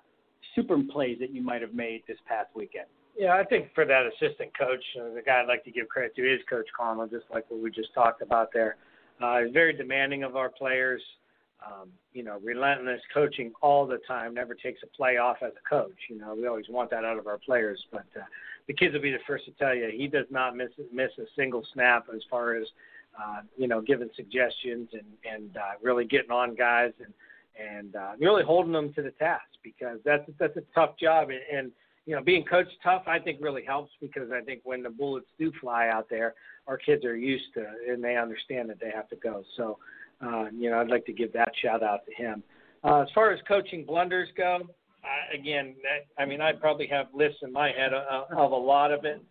super 0.53 0.77
plays 0.93 1.17
that 1.19 1.31
you 1.31 1.41
might 1.41 1.63
have 1.63 1.73
made 1.73 2.03
this 2.07 2.19
past 2.27 2.49
weekend. 2.53 2.85
Yeah, 3.17 3.33
I 3.33 3.43
think 3.43 3.73
for 3.73 3.83
that 3.83 4.03
assistant 4.05 4.55
coach, 4.55 4.83
uh, 5.01 5.15
the 5.15 5.23
guy 5.25 5.41
I'd 5.41 5.47
like 5.47 5.63
to 5.63 5.71
give 5.71 5.89
credit 5.89 6.15
to 6.17 6.21
is 6.21 6.41
Coach 6.47 6.67
Connell, 6.77 7.07
just 7.07 7.25
like 7.33 7.49
what 7.49 7.63
we 7.63 7.71
just 7.71 7.95
talked 7.95 8.21
about 8.21 8.49
there. 8.53 8.75
Uh, 9.19 9.39
he's 9.39 9.51
very 9.51 9.73
demanding 9.75 10.21
of 10.21 10.35
our 10.35 10.49
players 10.49 11.01
um, 11.65 11.89
you 12.13 12.23
know, 12.23 12.39
relentless 12.43 13.01
coaching 13.13 13.51
all 13.61 13.85
the 13.87 13.99
time 14.07 14.33
never 14.33 14.53
takes 14.53 14.81
a 14.83 14.87
play 14.95 15.17
off 15.17 15.37
as 15.41 15.51
a 15.53 15.69
coach. 15.69 15.97
You 16.09 16.17
know, 16.17 16.35
we 16.35 16.47
always 16.47 16.69
want 16.69 16.89
that 16.91 17.03
out 17.03 17.17
of 17.17 17.27
our 17.27 17.39
players, 17.39 17.83
but 17.91 18.05
uh, 18.15 18.23
the 18.67 18.73
kids 18.73 18.93
will 18.93 19.01
be 19.01 19.11
the 19.11 19.17
first 19.27 19.45
to 19.45 19.51
tell 19.51 19.73
you 19.73 19.89
he 19.91 20.07
does 20.07 20.25
not 20.29 20.55
miss 20.55 20.69
miss 20.91 21.11
a 21.19 21.25
single 21.35 21.63
snap 21.73 22.05
as 22.13 22.21
far 22.29 22.55
as 22.55 22.67
uh, 23.19 23.41
you 23.57 23.67
know 23.67 23.81
giving 23.81 24.09
suggestions 24.15 24.89
and 24.93 25.05
and 25.31 25.57
uh, 25.57 25.73
really 25.81 26.05
getting 26.05 26.31
on 26.31 26.55
guys 26.55 26.91
and 27.03 27.13
and 27.59 27.95
uh, 27.95 28.11
really 28.19 28.43
holding 28.43 28.73
them 28.73 28.93
to 28.93 29.01
the 29.01 29.11
task 29.11 29.45
because 29.63 29.99
that's 30.03 30.29
that's 30.39 30.57
a 30.57 30.63
tough 30.73 30.97
job 30.99 31.29
and, 31.29 31.39
and 31.51 31.71
you 32.05 32.15
know 32.15 32.21
being 32.21 32.43
coached 32.43 32.75
tough 32.83 33.03
I 33.07 33.19
think 33.19 33.39
really 33.41 33.63
helps 33.63 33.91
because 34.01 34.31
I 34.31 34.41
think 34.41 34.61
when 34.63 34.83
the 34.83 34.89
bullets 34.89 35.27
do 35.39 35.51
fly 35.61 35.89
out 35.89 36.07
there 36.09 36.33
our 36.67 36.77
kids 36.77 37.05
are 37.05 37.15
used 37.15 37.53
to 37.53 37.65
and 37.89 38.03
they 38.03 38.17
understand 38.17 38.69
that 38.69 38.79
they 38.79 38.91
have 38.93 39.07
to 39.09 39.15
go 39.15 39.43
so 39.57 39.77
uh, 40.21 40.45
you 40.55 40.69
know, 40.69 40.79
I'd 40.79 40.89
like 40.89 41.05
to 41.05 41.13
give 41.13 41.33
that 41.33 41.51
shout 41.61 41.83
out 41.83 42.01
to 42.05 42.13
him. 42.13 42.43
Uh, 42.83 43.01
as 43.01 43.07
far 43.15 43.31
as 43.31 43.39
coaching 43.47 43.83
blunders 43.83 44.29
go, 44.37 44.59
I, 45.03 45.35
again, 45.35 45.75
that, 45.83 46.21
I 46.21 46.25
mean, 46.25 46.41
I 46.41 46.53
probably 46.53 46.87
have 46.87 47.07
lists 47.13 47.39
in 47.41 47.51
my 47.51 47.71
head 47.71 47.93
of, 47.93 48.31
of 48.31 48.51
a 48.51 48.55
lot 48.55 48.91
of 48.91 49.05
it. 49.05 49.21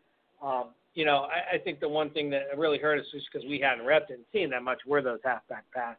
Um, 0.43 0.71
you 0.95 1.05
know, 1.05 1.27
I, 1.31 1.57
I 1.57 1.59
think 1.59 1.81
the 1.81 1.89
one 1.89 2.11
thing 2.11 2.31
that 2.31 2.57
really 2.57 2.79
hurt 2.79 2.99
us 2.99 3.07
is 3.15 3.23
because 3.33 3.47
we 3.49 3.59
hadn't 3.61 3.85
repped 3.85 4.11
and 4.11 4.25
seen 4.33 4.51
that 4.51 4.63
much 4.63 4.79
were 4.87 5.03
those 5.03 5.21
halfback 5.25 5.65
passes. 5.73 5.99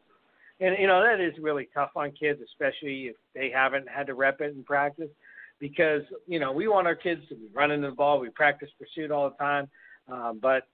And, 0.60 0.76
you 0.78 0.86
know, 0.86 1.02
that 1.02 1.20
is 1.20 1.34
really 1.38 1.68
tough 1.74 1.90
on 1.96 2.12
kids, 2.12 2.40
especially 2.42 3.08
if 3.08 3.16
they 3.34 3.50
haven't 3.50 3.88
had 3.88 4.06
to 4.06 4.14
rep 4.14 4.40
it 4.40 4.54
in 4.54 4.64
practice 4.64 5.10
because, 5.58 6.02
you 6.26 6.38
know, 6.38 6.52
we 6.52 6.68
want 6.68 6.86
our 6.86 6.94
kids 6.94 7.22
to 7.28 7.34
be 7.34 7.48
running 7.52 7.82
the 7.82 7.90
ball. 7.90 8.18
We 8.20 8.30
practice 8.30 8.70
pursuit 8.78 9.10
all 9.10 9.28
the 9.28 9.36
time. 9.36 9.68
Uh, 10.10 10.32
but, 10.32 10.66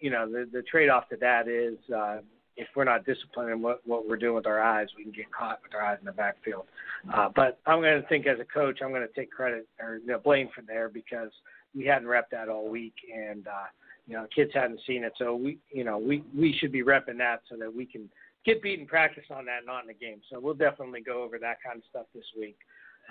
you 0.00 0.10
know, 0.10 0.30
the, 0.30 0.48
the 0.52 0.62
trade 0.62 0.90
off 0.90 1.08
to 1.08 1.16
that 1.16 1.48
is, 1.48 1.78
uh, 1.94 2.18
if 2.56 2.68
we're 2.76 2.84
not 2.84 3.04
disciplined 3.06 3.50
in 3.50 3.62
what, 3.62 3.80
what 3.86 4.08
we're 4.08 4.16
doing 4.16 4.34
with 4.34 4.46
our 4.46 4.60
eyes, 4.60 4.88
we 4.96 5.04
can 5.04 5.12
get 5.12 5.32
caught 5.32 5.60
with 5.62 5.74
our 5.74 5.82
eyes 5.82 5.98
in 6.00 6.04
the 6.04 6.12
backfield. 6.12 6.64
Uh, 7.12 7.28
but 7.34 7.58
I'm 7.66 7.80
going 7.80 8.00
to 8.00 8.06
think 8.08 8.26
as 8.26 8.38
a 8.40 8.44
coach, 8.44 8.80
I'm 8.82 8.90
going 8.90 9.06
to 9.06 9.20
take 9.20 9.30
credit 9.30 9.66
or 9.80 9.98
you 9.98 10.08
know, 10.08 10.18
blame 10.18 10.48
for 10.54 10.62
there 10.62 10.88
because 10.88 11.30
we 11.74 11.86
hadn't 11.86 12.08
repped 12.08 12.30
that 12.32 12.48
all 12.48 12.68
week, 12.68 12.94
and 13.14 13.46
uh, 13.46 13.66
you 14.06 14.14
know 14.14 14.26
kids 14.34 14.50
hadn't 14.54 14.80
seen 14.86 15.04
it. 15.04 15.12
So 15.18 15.34
we, 15.34 15.58
you 15.72 15.84
know, 15.84 15.98
we 15.98 16.22
we 16.36 16.54
should 16.58 16.72
be 16.72 16.82
repping 16.82 17.18
that 17.18 17.40
so 17.48 17.56
that 17.56 17.74
we 17.74 17.86
can 17.86 18.08
get 18.44 18.62
beat 18.62 18.78
in 18.78 18.86
practice 18.86 19.24
on 19.30 19.44
that, 19.46 19.60
not 19.66 19.82
in 19.82 19.88
the 19.88 19.94
game. 19.94 20.20
So 20.30 20.38
we'll 20.38 20.54
definitely 20.54 21.00
go 21.00 21.22
over 21.22 21.38
that 21.38 21.56
kind 21.64 21.78
of 21.78 21.84
stuff 21.88 22.06
this 22.14 22.24
week. 22.38 22.56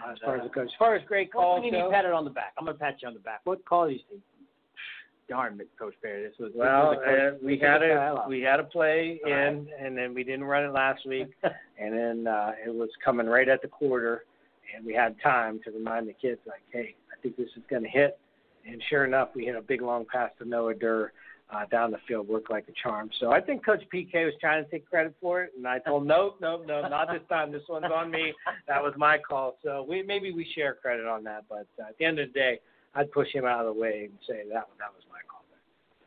Uh, 0.05 0.11
as 0.11 0.17
far 0.23 0.37
as 0.37 0.43
the 0.43 0.49
coach, 0.49 0.67
as 0.67 0.79
far 0.79 0.95
as 0.95 1.01
great 1.07 1.31
calls, 1.31 1.59
well, 1.59 1.65
you 1.65 1.71
go, 1.71 1.91
pat 1.91 2.05
it 2.05 2.13
on 2.13 2.23
the 2.23 2.31
back. 2.31 2.53
I'm 2.57 2.65
gonna 2.65 2.77
pat 2.77 3.01
you 3.01 3.07
on 3.07 3.13
the 3.13 3.19
back. 3.19 3.41
What 3.43 3.65
call 3.65 3.87
do 3.87 3.93
you 3.93 3.99
think? 4.09 4.21
Darn, 5.29 5.59
Coach 5.79 5.93
Parry, 6.01 6.23
this 6.23 6.33
was 6.39 6.51
well. 6.55 6.91
This 6.91 6.99
was 6.99 7.33
uh, 7.33 7.45
we 7.45 7.57
had 7.57 7.81
a 7.81 8.25
we 8.27 8.41
had 8.41 8.59
a 8.59 8.63
play 8.63 9.19
in, 9.25 9.31
right. 9.31 9.65
and 9.79 9.97
then 9.97 10.13
we 10.13 10.23
didn't 10.23 10.43
run 10.43 10.63
it 10.63 10.73
last 10.73 11.05
week, 11.05 11.29
and 11.43 11.97
then 11.97 12.27
uh, 12.27 12.51
it 12.65 12.73
was 12.73 12.89
coming 13.03 13.27
right 13.27 13.47
at 13.47 13.61
the 13.61 13.67
quarter, 13.67 14.25
and 14.75 14.85
we 14.85 14.93
had 14.93 15.15
time 15.21 15.59
to 15.63 15.71
remind 15.71 16.07
the 16.07 16.13
kids 16.13 16.39
like, 16.45 16.61
hey, 16.71 16.95
I 17.11 17.21
think 17.21 17.37
this 17.37 17.49
is 17.55 17.63
going 17.69 17.83
to 17.83 17.89
hit, 17.89 18.19
and 18.67 18.81
sure 18.89 19.05
enough, 19.05 19.29
we 19.35 19.45
hit 19.45 19.55
a 19.55 19.61
big 19.61 19.81
long 19.81 20.05
pass 20.11 20.31
to 20.39 20.47
Noah 20.47 20.75
Durr. 20.75 21.11
Uh, 21.53 21.65
down 21.65 21.91
the 21.91 21.97
field 22.07 22.29
worked 22.29 22.49
like 22.49 22.65
a 22.69 22.71
charm. 22.81 23.09
So 23.19 23.33
I 23.33 23.41
think 23.41 23.65
Coach 23.65 23.83
PK 23.93 24.23
was 24.23 24.33
trying 24.39 24.63
to 24.63 24.71
take 24.71 24.89
credit 24.89 25.13
for 25.19 25.43
it, 25.43 25.51
and 25.57 25.67
I 25.67 25.79
told 25.79 26.07
nope, 26.07 26.37
nope, 26.39 26.63
no, 26.65 26.87
not 26.87 27.09
this 27.11 27.23
time. 27.27 27.51
This 27.51 27.63
one's 27.67 27.87
on 27.93 28.09
me. 28.09 28.31
That 28.69 28.81
was 28.81 28.93
my 28.95 29.17
call. 29.17 29.57
So 29.61 29.85
we 29.85 30.01
maybe 30.01 30.31
we 30.31 30.49
share 30.55 30.75
credit 30.75 31.05
on 31.05 31.25
that, 31.25 31.43
but 31.49 31.67
uh, 31.77 31.89
at 31.89 31.97
the 31.97 32.05
end 32.05 32.19
of 32.19 32.29
the 32.29 32.39
day, 32.39 32.61
I'd 32.95 33.11
push 33.11 33.27
him 33.33 33.45
out 33.45 33.65
of 33.65 33.73
the 33.73 33.79
way 33.79 34.09
and 34.09 34.17
say 34.27 34.43
that 34.51 34.67
that 34.79 34.91
was 34.93 35.03
my 35.09 35.19
call. 35.29 35.41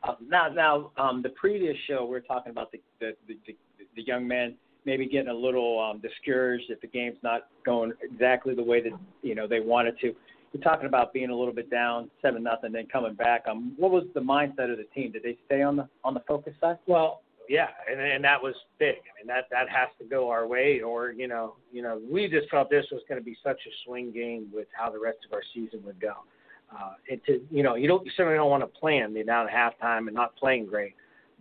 Uh, 0.03 0.15
now, 0.27 0.49
now, 0.49 0.91
um, 0.97 1.21
the 1.21 1.29
previous 1.29 1.75
show 1.87 2.05
we 2.05 2.15
are 2.15 2.21
talking 2.21 2.51
about 2.51 2.71
the 2.71 2.79
the, 2.99 3.15
the 3.27 3.37
the 3.47 3.55
the 3.95 4.03
young 4.03 4.27
men 4.27 4.55
maybe 4.85 5.07
getting 5.07 5.29
a 5.29 5.33
little 5.33 5.79
um, 5.79 5.99
discouraged 5.99 6.65
if 6.69 6.79
the 6.81 6.87
game's 6.87 7.17
not 7.23 7.47
going 7.65 7.91
exactly 8.01 8.53
the 8.53 8.63
way 8.63 8.81
that 8.81 8.91
you 9.21 9.35
know 9.35 9.47
they 9.47 9.59
wanted 9.59 9.99
to. 9.99 10.13
You're 10.53 10.63
talking 10.63 10.85
about 10.85 11.11
being 11.11 11.31
a 11.31 11.35
little 11.35 11.53
bit 11.53 11.69
down, 11.69 12.09
seven 12.21 12.43
nothing, 12.43 12.71
then 12.71 12.87
coming 12.87 13.13
back. 13.13 13.43
Um, 13.49 13.73
what 13.77 13.91
was 13.91 14.05
the 14.13 14.21
mindset 14.21 14.71
of 14.71 14.77
the 14.77 14.87
team? 14.93 15.11
Did 15.11 15.23
they 15.23 15.37
stay 15.45 15.61
on 15.61 15.75
the 15.75 15.87
on 16.03 16.13
the 16.13 16.21
focus 16.27 16.53
side? 16.61 16.77
Well, 16.87 17.21
yeah, 17.49 17.67
and 17.91 17.99
and 17.99 18.23
that 18.23 18.41
was 18.41 18.55
big. 18.79 18.95
I 18.95 19.19
mean, 19.19 19.27
that 19.27 19.45
that 19.51 19.67
has 19.69 19.89
to 19.99 20.05
go 20.05 20.29
our 20.29 20.47
way, 20.47 20.81
or 20.81 21.11
you 21.11 21.27
know, 21.27 21.55
you 21.73 21.81
know, 21.81 21.99
we 22.09 22.29
just 22.29 22.49
felt 22.49 22.69
this 22.69 22.85
was 22.91 23.01
going 23.09 23.19
to 23.19 23.25
be 23.25 23.35
such 23.43 23.59
a 23.65 23.71
swing 23.85 24.11
game 24.11 24.49
with 24.53 24.67
how 24.71 24.89
the 24.89 24.99
rest 24.99 25.17
of 25.25 25.33
our 25.33 25.43
season 25.53 25.81
would 25.85 25.99
go. 25.99 26.13
Uh, 26.71 26.93
and 27.09 27.21
to 27.25 27.41
you 27.51 27.63
know, 27.63 27.75
you 27.75 27.87
don't 27.87 28.05
you 28.05 28.11
certainly 28.15 28.37
don't 28.37 28.49
want 28.49 28.63
to 28.63 28.79
plan 28.79 29.13
the 29.13 29.23
down 29.23 29.47
at 29.47 29.53
halftime 29.53 30.07
and 30.07 30.13
not 30.13 30.35
playing 30.35 30.65
great. 30.65 30.95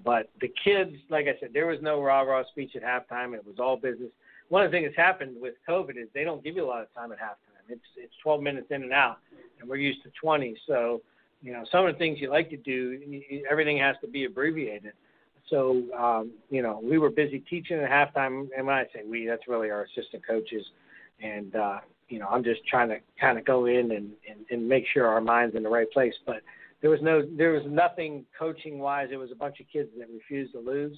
But 0.05 0.31
the 0.41 0.53
kids, 0.63 0.93
like 1.09 1.27
I 1.27 1.39
said, 1.41 1.51
there 1.53 1.67
was 1.67 1.79
no 1.81 2.03
rah 2.03 2.23
rah 2.23 2.45
speech 2.51 2.73
at 2.77 2.83
halftime. 2.83 3.35
It 3.35 3.47
was 3.47 3.57
all 3.59 3.77
business. 3.77 4.11
One 4.49 4.65
of 4.65 4.71
the 4.71 4.77
things 4.77 4.89
that's 4.89 4.97
happened 4.97 5.37
with 5.41 5.55
COVID 5.69 5.91
is 5.91 6.09
they 6.15 6.25
don't 6.25 6.43
give 6.43 6.57
you 6.57 6.65
a 6.65 6.69
lot 6.69 6.83
of 6.83 6.93
time 6.95 7.13
at 7.13 7.19
halftime. 7.19 7.55
It's 7.69 7.83
it's 7.97 8.13
12 8.23 8.43
minutes 8.43 8.67
in 8.71 8.83
and 8.83 8.93
out, 8.93 9.19
and 9.61 9.69
we're 9.69 9.77
used 9.77 10.03
to 10.03 10.11
20. 10.21 10.57
So, 10.67 11.01
you 11.43 11.53
know, 11.53 11.65
some 11.71 11.87
of 11.87 11.95
the 11.95 11.99
things 11.99 12.19
you 12.21 12.31
like 12.31 12.51
to 12.51 12.57
do, 12.57 13.23
everything 13.51 13.79
has 13.79 13.97
to 14.03 14.09
be 14.09 14.25
abbreviated. 14.25 14.93
So, 15.51 15.83
um, 15.97 16.33
you 16.51 16.63
know, 16.63 16.81
we 16.83 16.99
were 16.99 17.11
busy 17.11 17.39
teaching 17.39 17.79
at 17.79 17.91
halftime, 17.91 18.49
and 18.57 18.67
when 18.67 18.75
I 18.75 18.85
say 18.95 19.03
we, 19.07 19.27
that's 19.27 19.47
really 19.47 19.71
our 19.71 19.85
assistant 19.85 20.27
coaches, 20.27 20.65
and 21.23 21.55
uh, 21.55 21.79
you 22.09 22.19
know, 22.19 22.29
I'm 22.29 22.45
just 22.45 22.61
trying 22.67 22.89
to 22.91 22.99
kind 23.21 23.39
of 23.39 23.45
go 23.45 23.67
in 23.67 23.93
and, 23.93 24.11
and 24.29 24.45
and 24.51 24.69
make 24.69 24.85
sure 24.93 25.07
our 25.07 25.21
mind's 25.21 25.57
in 25.57 25.63
the 25.63 25.69
right 25.69 25.91
place. 25.91 26.15
But 26.27 26.43
there 26.81 26.91
was 26.91 27.01
no, 27.03 27.23
there 27.37 27.53
was 27.53 27.63
nothing 27.67 28.25
coaching 28.39 28.79
wise. 28.79 29.09
It 29.11 29.17
was 29.17 29.33
a 29.33 29.37
bunch 29.37 29.61
of 29.61 29.67
kids 29.73 29.89
that 29.99 30.09
refused 30.13 30.53
to 30.53 30.61
lose, 30.61 30.97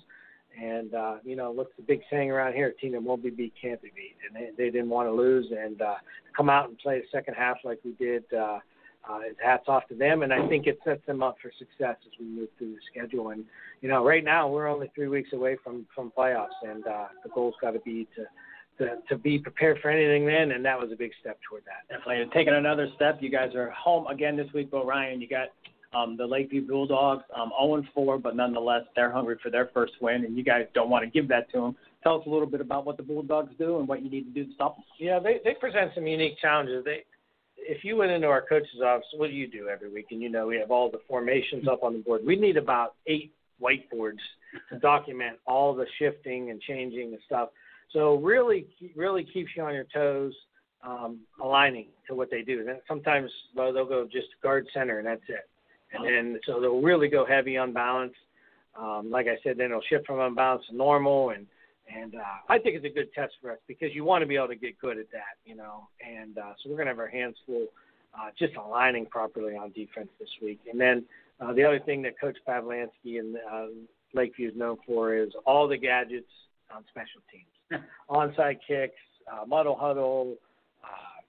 and 0.60 0.94
uh, 0.94 1.16
you 1.25 1.36
know, 1.36 1.50
what's 1.50 1.70
the 1.76 1.82
big 1.82 2.00
saying 2.10 2.30
around 2.30 2.54
here? 2.54 2.72
Team 2.80 2.92
that 2.92 3.02
won't 3.02 3.22
be 3.22 3.30
beat 3.30 3.54
can't 3.60 3.80
be 3.80 3.92
beat, 3.94 4.16
and 4.26 4.34
they, 4.34 4.50
they 4.56 4.70
didn't 4.70 4.90
want 4.90 5.08
to 5.08 5.12
lose 5.12 5.46
and 5.56 5.80
uh, 5.80 5.94
come 6.36 6.50
out 6.50 6.68
and 6.68 6.78
play 6.78 7.00
the 7.00 7.06
second 7.12 7.34
half 7.34 7.58
like 7.64 7.78
we 7.84 7.92
did. 7.92 8.25
Uh, 8.32 8.58
uh, 9.08 9.20
hats 9.40 9.64
off 9.68 9.86
to 9.88 9.94
them, 9.94 10.22
and 10.22 10.32
I 10.32 10.48
think 10.48 10.66
it 10.66 10.80
sets 10.84 11.04
them 11.06 11.22
up 11.22 11.36
for 11.40 11.52
success 11.58 11.96
as 12.04 12.12
we 12.18 12.26
move 12.26 12.48
through 12.58 12.72
the 12.72 12.80
schedule. 12.90 13.30
And 13.30 13.44
you 13.80 13.88
know, 13.88 14.04
right 14.04 14.25
now 14.25 14.48
we're 14.48 14.66
only 14.66 14.90
three 14.94 15.08
weeks 15.08 15.32
away 15.32 15.56
from 15.62 15.86
from 15.94 16.12
playoffs, 16.16 16.48
and 16.62 16.86
uh, 16.86 17.06
the 17.22 17.30
goal's 17.30 17.54
got 17.60 17.72
to 17.72 17.80
be 17.80 18.08
to 18.16 18.25
to, 18.78 18.97
to 19.09 19.16
be 19.16 19.38
prepared 19.38 19.78
for 19.80 19.90
anything 19.90 20.26
then, 20.26 20.52
and 20.52 20.64
that 20.64 20.78
was 20.78 20.90
a 20.92 20.97
big 20.97 21.12
step 21.21 21.38
toward 21.49 21.62
that. 21.64 21.88
Definitely. 21.88 22.30
Taking 22.35 22.54
another 22.54 22.88
step, 22.95 23.18
you 23.21 23.30
guys 23.30 23.54
are 23.54 23.71
home 23.71 24.06
again 24.06 24.37
this 24.37 24.49
week, 24.52 24.71
Bo 24.71 24.85
Rein. 24.85 25.21
You 25.21 25.28
got 25.28 25.49
um, 25.95 26.16
the 26.16 26.26
Lakeview 26.26 26.66
Bulldogs, 26.66 27.25
um, 27.35 27.50
0 27.61 27.83
4, 27.95 28.18
but 28.18 28.37
nonetheless, 28.37 28.83
they're 28.95 29.11
hungry 29.11 29.37
for 29.42 29.50
their 29.50 29.71
first 29.73 29.95
win, 30.00 30.25
and 30.25 30.37
you 30.37 30.45
guys 30.45 30.66
don't 30.75 30.90
want 30.90 31.04
to 31.04 31.11
give 31.11 31.28
that 31.28 31.50
to 31.52 31.61
them. 31.61 31.76
Tell 32.02 32.21
us 32.21 32.26
a 32.26 32.30
little 32.30 32.47
bit 32.47 32.61
about 32.61 32.85
what 32.85 32.97
the 32.97 33.02
Bulldogs 33.02 33.52
do 33.59 33.78
and 33.78 33.88
what 33.88 34.02
you 34.02 34.11
need 34.11 34.25
to 34.25 34.30
do 34.30 34.47
to 34.47 34.54
stop 34.54 34.76
them. 34.76 34.85
Yeah, 34.99 35.18
they 35.18 35.40
they 35.45 35.54
present 35.54 35.92
some 35.95 36.06
unique 36.06 36.38
challenges. 36.40 36.85
They 36.85 37.04
if 37.56 37.85
you 37.85 37.97
went 37.97 38.12
into 38.12 38.28
our 38.28 38.42
coach's 38.42 38.80
office, 38.85 39.06
what 39.16 39.28
do 39.28 39.33
you 39.33 39.49
do 39.49 39.68
every 39.68 39.92
week? 39.92 40.06
And 40.11 40.21
you 40.21 40.28
know, 40.28 40.47
we 40.47 40.59
have 40.59 40.71
all 40.71 40.90
the 40.90 41.00
formations 41.09 41.66
up 41.66 41.83
on 41.83 41.95
the 41.95 41.99
board. 41.99 42.23
We 42.25 42.37
need 42.37 42.56
about 42.56 42.95
eight 43.06 43.33
whiteboards 43.61 44.21
to 44.71 44.78
document 44.78 45.38
all 45.47 45.75
the 45.75 45.87
shifting 45.99 46.50
and 46.50 46.61
changing 46.61 47.09
and 47.12 47.18
stuff. 47.26 47.49
So 47.93 48.16
really, 48.16 48.66
really 48.95 49.25
keeps 49.25 49.50
you 49.57 49.62
on 49.62 49.75
your 49.75 49.87
toes, 49.93 50.33
um, 50.83 51.21
aligning 51.43 51.88
to 52.09 52.14
what 52.14 52.31
they 52.31 52.43
do. 52.43 52.61
And 52.61 52.78
sometimes 52.87 53.31
well, 53.55 53.73
they'll 53.73 53.87
go 53.87 54.05
just 54.05 54.28
guard 54.43 54.66
center 54.75 54.99
and 54.99 55.07
that's 55.07 55.23
it. 55.28 55.49
And 55.93 56.05
then 56.05 56.40
so 56.47 56.61
they'll 56.61 56.83
really 56.83 57.09
go 57.09 57.25
heavy 57.25 57.57
on 57.57 57.73
balance. 57.73 58.14
Um, 58.78 59.11
like 59.11 59.26
I 59.26 59.38
said, 59.43 59.57
then 59.57 59.66
it'll 59.66 59.81
shift 59.88 60.07
from 60.07 60.21
unbalance 60.21 60.64
to 60.69 60.76
normal 60.76 61.31
and 61.31 61.47
and 61.88 62.16
uh, 62.16 62.19
I 62.49 62.59
think 62.59 62.76
it's 62.76 62.85
a 62.85 62.88
good 62.90 63.12
test 63.14 63.35
for 63.40 63.52
us 63.52 63.59
because 63.69 63.90
you 63.95 64.05
want 64.05 64.23
to 64.23 64.26
be 64.26 64.35
able 64.35 64.49
to 64.49 64.57
get 64.57 64.76
good 64.78 64.99
at 64.99 65.11
that, 65.12 65.38
you 65.45 65.55
know. 65.55 65.88
And 66.05 66.37
uh, 66.37 66.55
so 66.59 66.69
we're 66.69 66.76
going 66.76 66.87
to 66.87 66.93
have 66.93 66.99
our 66.99 67.07
hands 67.07 67.37
full 67.47 67.69
uh, 68.12 68.31
just 68.38 68.55
aligning 68.57 69.07
properly 69.07 69.57
on 69.57 69.71
defense 69.73 70.09
this 70.19 70.28
week. 70.43 70.61
And 70.71 70.81
then 70.81 71.05
uh, 71.40 71.52
the 71.52 71.64
other 71.64 71.78
thing 71.78 72.02
that 72.02 72.19
Coach 72.21 72.37
Pavlansky 72.49 73.19
and 73.21 73.37
uh, 73.37 73.66
Lakeview 74.14 74.50
is 74.50 74.57
known 74.57 74.78
for 74.87 75.14
is 75.14 75.31
all 75.45 75.69
the 75.69 75.76
gadgets 75.76 76.31
on 76.75 76.83
special 76.88 77.21
teams, 77.31 77.47
onside 78.11 78.58
kicks, 78.66 78.94
uh, 79.30 79.44
muddle 79.46 79.76
huddle, 79.76 80.37
uh, 80.85 81.23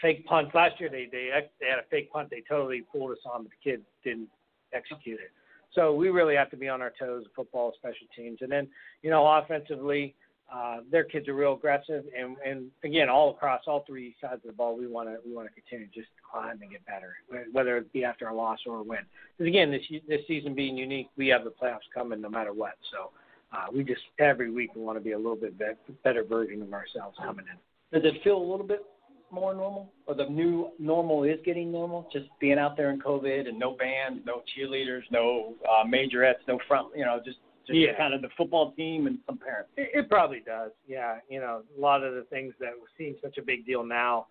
fake 0.00 0.26
punts. 0.26 0.54
Last 0.54 0.80
year 0.80 0.88
they 0.88 1.08
they 1.10 1.30
they 1.60 1.66
had 1.66 1.78
a 1.78 1.88
fake 1.90 2.12
punt. 2.12 2.28
They 2.30 2.42
totally 2.48 2.82
fooled 2.92 3.12
us 3.12 3.18
on, 3.30 3.44
but 3.44 3.50
the 3.50 3.70
kid 3.70 3.82
didn't 4.04 4.28
execute 4.72 5.20
it. 5.20 5.30
So 5.74 5.94
we 5.94 6.10
really 6.10 6.34
have 6.34 6.50
to 6.50 6.56
be 6.56 6.68
on 6.68 6.82
our 6.82 6.92
toes, 6.98 7.24
football, 7.34 7.72
special 7.78 8.06
teams, 8.14 8.38
and 8.42 8.50
then 8.50 8.68
you 9.02 9.10
know 9.10 9.26
offensively, 9.26 10.14
uh, 10.52 10.78
their 10.90 11.04
kids 11.04 11.28
are 11.28 11.34
real 11.34 11.54
aggressive, 11.54 12.04
and 12.18 12.36
and 12.44 12.70
again 12.84 13.08
all 13.08 13.30
across 13.30 13.62
all 13.66 13.84
three 13.86 14.14
sides 14.20 14.40
of 14.44 14.50
the 14.50 14.52
ball, 14.52 14.76
we 14.76 14.86
want 14.86 15.08
to 15.08 15.16
we 15.24 15.34
want 15.34 15.48
to 15.48 15.54
continue 15.54 15.86
just 15.86 16.08
to 16.08 16.22
climb 16.30 16.60
and 16.60 16.70
get 16.70 16.84
better, 16.84 17.14
whether 17.52 17.78
it 17.78 17.90
be 17.92 18.04
after 18.04 18.28
a 18.28 18.34
loss 18.34 18.58
or 18.66 18.78
a 18.78 18.82
win. 18.82 19.00
Because 19.38 19.48
again, 19.48 19.70
this 19.70 19.82
this 20.08 20.20
season 20.28 20.54
being 20.54 20.76
unique, 20.76 21.08
we 21.16 21.28
have 21.28 21.44
the 21.44 21.50
playoffs 21.50 21.88
coming 21.94 22.20
no 22.20 22.28
matter 22.28 22.52
what. 22.52 22.74
So 22.90 23.10
uh, 23.52 23.66
we 23.72 23.84
just 23.84 24.00
every 24.18 24.50
week 24.50 24.74
we 24.74 24.82
want 24.82 24.96
to 24.98 25.04
be 25.04 25.12
a 25.12 25.16
little 25.16 25.36
bit 25.36 25.54
better 26.02 26.24
version 26.24 26.62
of 26.62 26.72
ourselves 26.72 27.16
coming 27.18 27.46
in. 27.50 28.00
Does 28.00 28.10
it 28.10 28.22
feel 28.22 28.36
a 28.36 28.46
little 28.50 28.66
bit 28.66 28.84
more 29.30 29.54
normal, 29.54 29.90
or 30.06 30.14
the 30.14 30.26
new 30.26 30.70
normal 30.78 31.24
is 31.24 31.38
getting 31.44 31.70
normal? 31.70 32.08
Just 32.12 32.26
being 32.40 32.58
out 32.58 32.76
there 32.76 32.90
in 32.90 33.00
COVID 33.00 33.48
and 33.48 33.58
no 33.58 33.72
bands, 33.72 34.20
no 34.26 34.42
cheerleaders, 34.56 35.02
no 35.10 35.54
uh, 35.68 35.84
majorettes, 35.84 36.46
no 36.48 36.58
front, 36.68 36.88
you 36.96 37.04
know, 37.04 37.20
just 37.24 37.38
just 37.66 37.78
yeah. 37.78 37.96
kind 37.96 38.12
of 38.12 38.22
the 38.22 38.28
football 38.36 38.72
team 38.72 39.06
and 39.06 39.18
some 39.26 39.38
parents. 39.38 39.70
It, 39.76 39.90
it 39.94 40.08
probably 40.08 40.42
does. 40.44 40.72
Yeah, 40.86 41.18
you 41.28 41.40
know, 41.40 41.62
a 41.76 41.80
lot 41.80 42.02
of 42.02 42.14
the 42.14 42.22
things 42.24 42.54
that 42.60 42.70
seem 42.98 43.16
such 43.22 43.38
a 43.38 43.42
big 43.42 43.64
deal 43.66 43.84
now. 43.84 44.26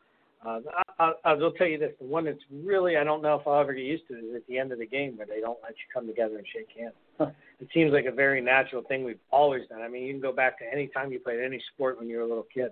Uh, 0.46 0.60
I, 1.00 1.04
I, 1.04 1.12
I 1.24 1.34
will 1.34 1.52
tell 1.52 1.68
you 1.68 1.78
this: 1.78 1.94
the 2.00 2.08
one 2.08 2.26
that's 2.26 2.40
really 2.52 2.98
I 2.98 3.04
don't 3.04 3.22
know 3.22 3.36
if 3.36 3.48
I'll 3.48 3.60
ever 3.60 3.74
get 3.74 3.86
used 3.86 4.08
to 4.10 4.16
is 4.16 4.36
at 4.36 4.46
the 4.48 4.58
end 4.58 4.72
of 4.72 4.80
the 4.80 4.88
game 4.88 5.18
where 5.18 5.28
they 5.28 5.40
don't 5.40 5.60
let 5.64 5.72
you 5.74 5.86
come 5.94 6.08
together 6.08 6.38
and 6.38 6.46
shake 6.52 6.68
hands. 6.78 7.34
it 7.62 7.68
seems 7.74 7.94
like 7.94 8.06
a 8.06 8.12
very 8.12 8.42
natural 8.42 8.82
thing 8.82 9.04
we've 9.06 9.20
always 9.30 9.68
done. 9.70 9.82
I 9.82 9.88
mean, 9.88 10.04
you 10.04 10.14
can 10.14 10.22
go 10.22 10.34
back 10.34 10.58
to 10.60 10.66
any 10.72 10.88
time 10.88 11.12
you 11.12 11.20
played 11.20 11.40
any 11.40 11.62
sport 11.74 12.00
when 12.00 12.10
you 12.10 12.18
were 12.18 12.24
a 12.24 12.28
little 12.28 12.48
kid. 12.52 12.72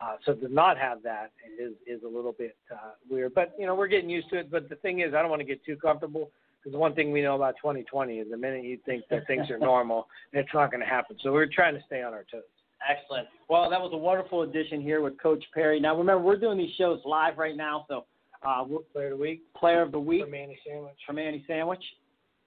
Uh, 0.00 0.16
so 0.26 0.34
to 0.34 0.52
not 0.52 0.76
have 0.76 1.02
that 1.02 1.32
is 1.58 1.72
is 1.86 2.02
a 2.04 2.08
little 2.08 2.32
bit 2.32 2.54
uh, 2.70 2.90
weird, 3.10 3.34
but 3.34 3.54
you 3.58 3.64
know 3.64 3.74
we're 3.74 3.86
getting 3.86 4.10
used 4.10 4.28
to 4.28 4.38
it. 4.38 4.50
But 4.50 4.68
the 4.68 4.76
thing 4.76 5.00
is, 5.00 5.14
I 5.14 5.22
don't 5.22 5.30
want 5.30 5.40
to 5.40 5.46
get 5.46 5.64
too 5.64 5.76
comfortable 5.76 6.30
because 6.58 6.72
the 6.72 6.78
one 6.78 6.94
thing 6.94 7.12
we 7.12 7.22
know 7.22 7.34
about 7.34 7.54
2020 7.62 8.18
is 8.18 8.30
the 8.30 8.36
minute 8.36 8.64
you 8.64 8.78
think 8.84 9.04
that 9.08 9.26
things 9.26 9.48
are 9.50 9.58
normal, 9.72 10.06
it's 10.32 10.48
not 10.52 10.70
going 10.70 10.82
to 10.82 10.86
happen. 10.86 11.16
So 11.22 11.32
we're 11.32 11.46
trying 11.46 11.74
to 11.74 11.80
stay 11.86 12.02
on 12.02 12.12
our 12.12 12.26
toes. 12.30 12.42
Excellent. 12.86 13.26
Well, 13.48 13.70
that 13.70 13.80
was 13.80 13.92
a 13.94 13.96
wonderful 13.96 14.42
edition 14.42 14.82
here 14.82 15.00
with 15.00 15.18
Coach 15.18 15.42
Parry. 15.54 15.80
Now 15.80 15.96
remember, 15.96 16.22
we're 16.22 16.36
doing 16.36 16.58
these 16.58 16.74
shows 16.76 17.00
live 17.06 17.38
right 17.38 17.56
now, 17.56 17.86
so 17.88 18.04
uh, 18.46 18.64
we're, 18.68 18.80
player 18.92 19.12
of 19.12 19.18
the 19.18 19.22
week, 19.22 19.42
player 19.54 19.80
of 19.80 19.92
the 19.92 20.00
week 20.00 20.24
for 20.24 20.30
Manny 20.30 20.58
Sandwich. 20.66 20.96
For 21.06 21.12
Manny 21.14 21.44
Sandwich. 21.46 21.82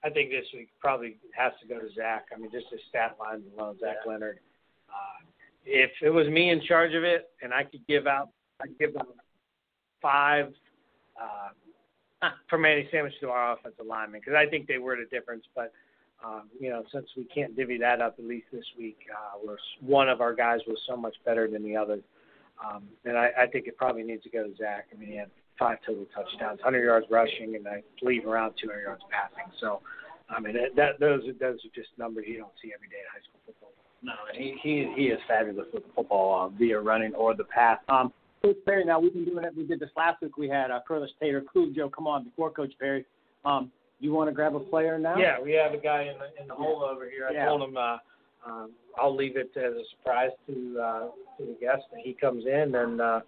I 0.04 0.10
think 0.10 0.30
this 0.30 0.46
week 0.54 0.70
probably 0.80 1.18
has 1.36 1.52
to 1.62 1.68
go 1.68 1.80
to 1.80 1.88
Zach. 1.94 2.28
I 2.34 2.40
mean, 2.40 2.50
just 2.52 2.68
his 2.72 2.80
stat 2.90 3.18
lines 3.20 3.44
alone, 3.58 3.78
Zach 3.80 3.98
yeah. 4.06 4.12
Leonard. 4.12 4.40
Uh, 4.90 5.26
if 5.66 5.92
it 6.02 6.10
was 6.10 6.28
me 6.28 6.50
in 6.50 6.62
charge 6.62 6.94
of 6.94 7.04
it 7.04 7.30
and 7.42 7.54
I 7.54 7.64
could 7.64 7.86
give 7.88 8.08
out, 8.08 8.30
I'd 8.62 8.78
give 8.80 8.94
them 8.94 9.08
five 10.02 10.54
uh, 11.22 12.30
for 12.50 12.58
Manny 12.58 12.88
Sandwich 12.92 13.14
to 13.22 13.30
our 13.30 13.54
offensive 13.54 13.86
lineman 13.86 14.22
because 14.22 14.36
I 14.36 14.50
think 14.50 14.68
they 14.68 14.78
were 14.78 14.96
the 14.96 15.06
difference. 15.06 15.44
But 15.56 15.74
um, 16.24 16.50
you 16.60 16.70
know, 16.70 16.84
since 16.92 17.08
we 17.16 17.26
can't 17.26 17.56
divvy 17.56 17.78
that 17.78 18.02
up, 18.02 18.16
at 18.20 18.26
least 18.26 18.48
this 18.52 18.66
week, 18.78 18.98
uh, 19.12 19.40
where 19.42 19.58
one 19.82 20.10
of 20.10 20.20
our 20.22 20.34
guys 20.34 20.60
was 20.68 20.78
so 20.88 20.98
much 20.98 21.16
better 21.26 21.48
than 21.48 21.64
the 21.64 21.78
other, 21.78 22.00
um, 22.64 22.84
and 23.06 23.18
I, 23.18 23.30
I 23.42 23.48
think 23.48 23.68
it 23.68 23.78
probably 23.78 24.04
needs 24.04 24.24
to 24.24 24.30
go 24.30 24.44
to 24.44 24.54
Zach. 24.58 24.88
I 24.94 24.98
mean, 24.98 25.10
he 25.10 25.16
had 25.16 25.30
five 25.60 25.78
total 25.86 26.06
touchdowns, 26.16 26.60
100 26.64 26.84
yards 26.84 27.06
rushing, 27.12 27.56
and 27.56 27.68
I 27.68 27.84
believe 28.02 28.26
around 28.26 28.54
200 28.62 28.82
yards 28.82 29.04
passing. 29.12 29.52
So, 29.60 29.82
I 30.30 30.40
mean, 30.40 30.56
that, 30.56 31.00
those 31.00 31.22
those 31.40 31.60
are 31.60 31.76
just 31.76 31.90
numbers 31.98 32.26
you 32.28 32.40
don't 32.40 32.56
see 32.64 32.72
every 32.74 32.88
day 32.88 33.04
in 33.04 33.10
high 33.12 33.24
school 33.28 33.42
football. 33.46 33.74
No, 34.02 34.14
he 34.34 34.56
he 34.64 34.92
he 34.96 35.04
is 35.08 35.20
fabulous 35.28 35.68
with 35.74 35.84
the 35.84 35.94
football 35.94 36.46
uh, 36.46 36.58
via 36.58 36.80
running 36.80 37.14
or 37.14 37.36
the 37.36 37.44
pass. 37.44 37.80
Um, 37.90 38.14
Coach 38.42 38.56
Parry, 38.66 38.86
now 38.86 39.00
we've 39.00 39.14
been 39.14 39.26
doing 39.26 39.44
it. 39.44 39.56
We 39.56 39.66
did 39.66 39.82
this 39.82 39.90
last 39.98 40.22
week. 40.22 40.38
We 40.38 40.48
had 40.48 40.72
uh, 40.72 40.80
Curtis 40.88 41.12
Tater, 41.20 41.44
Joe, 41.76 41.90
come 41.90 42.08
on 42.08 42.24
before 42.24 42.50
Coach 42.50 42.72
Parry. 42.80 43.06
Um, 43.44 43.70
you 44.00 44.14
want 44.14 44.30
to 44.30 44.34
grab 44.34 44.56
a 44.56 44.60
player 44.62 44.98
now? 44.98 45.18
Yeah, 45.18 45.42
we 45.42 45.52
have 45.54 45.74
a 45.74 45.78
guy 45.78 46.04
in 46.04 46.18
the 46.18 46.42
in 46.42 46.48
the 46.48 46.56
hole 46.56 46.84
over 46.84 47.10
here. 47.10 47.28
I 47.30 47.34
yeah. 47.34 47.46
told 47.46 47.64
him 47.64 47.76
uh, 47.76 47.98
um, 48.46 48.72
I'll 48.98 49.16
leave 49.16 49.36
it 49.36 49.52
as 49.58 49.74
a 49.74 49.84
surprise 49.92 50.32
to 50.48 50.80
uh, 50.82 51.00
to 51.38 51.46
the 51.46 51.58
guest 51.60 51.84
that 51.92 52.02
he 52.02 52.14
comes 52.14 52.46
in, 52.46 52.76
and 52.76 53.02
uh, 53.02 53.20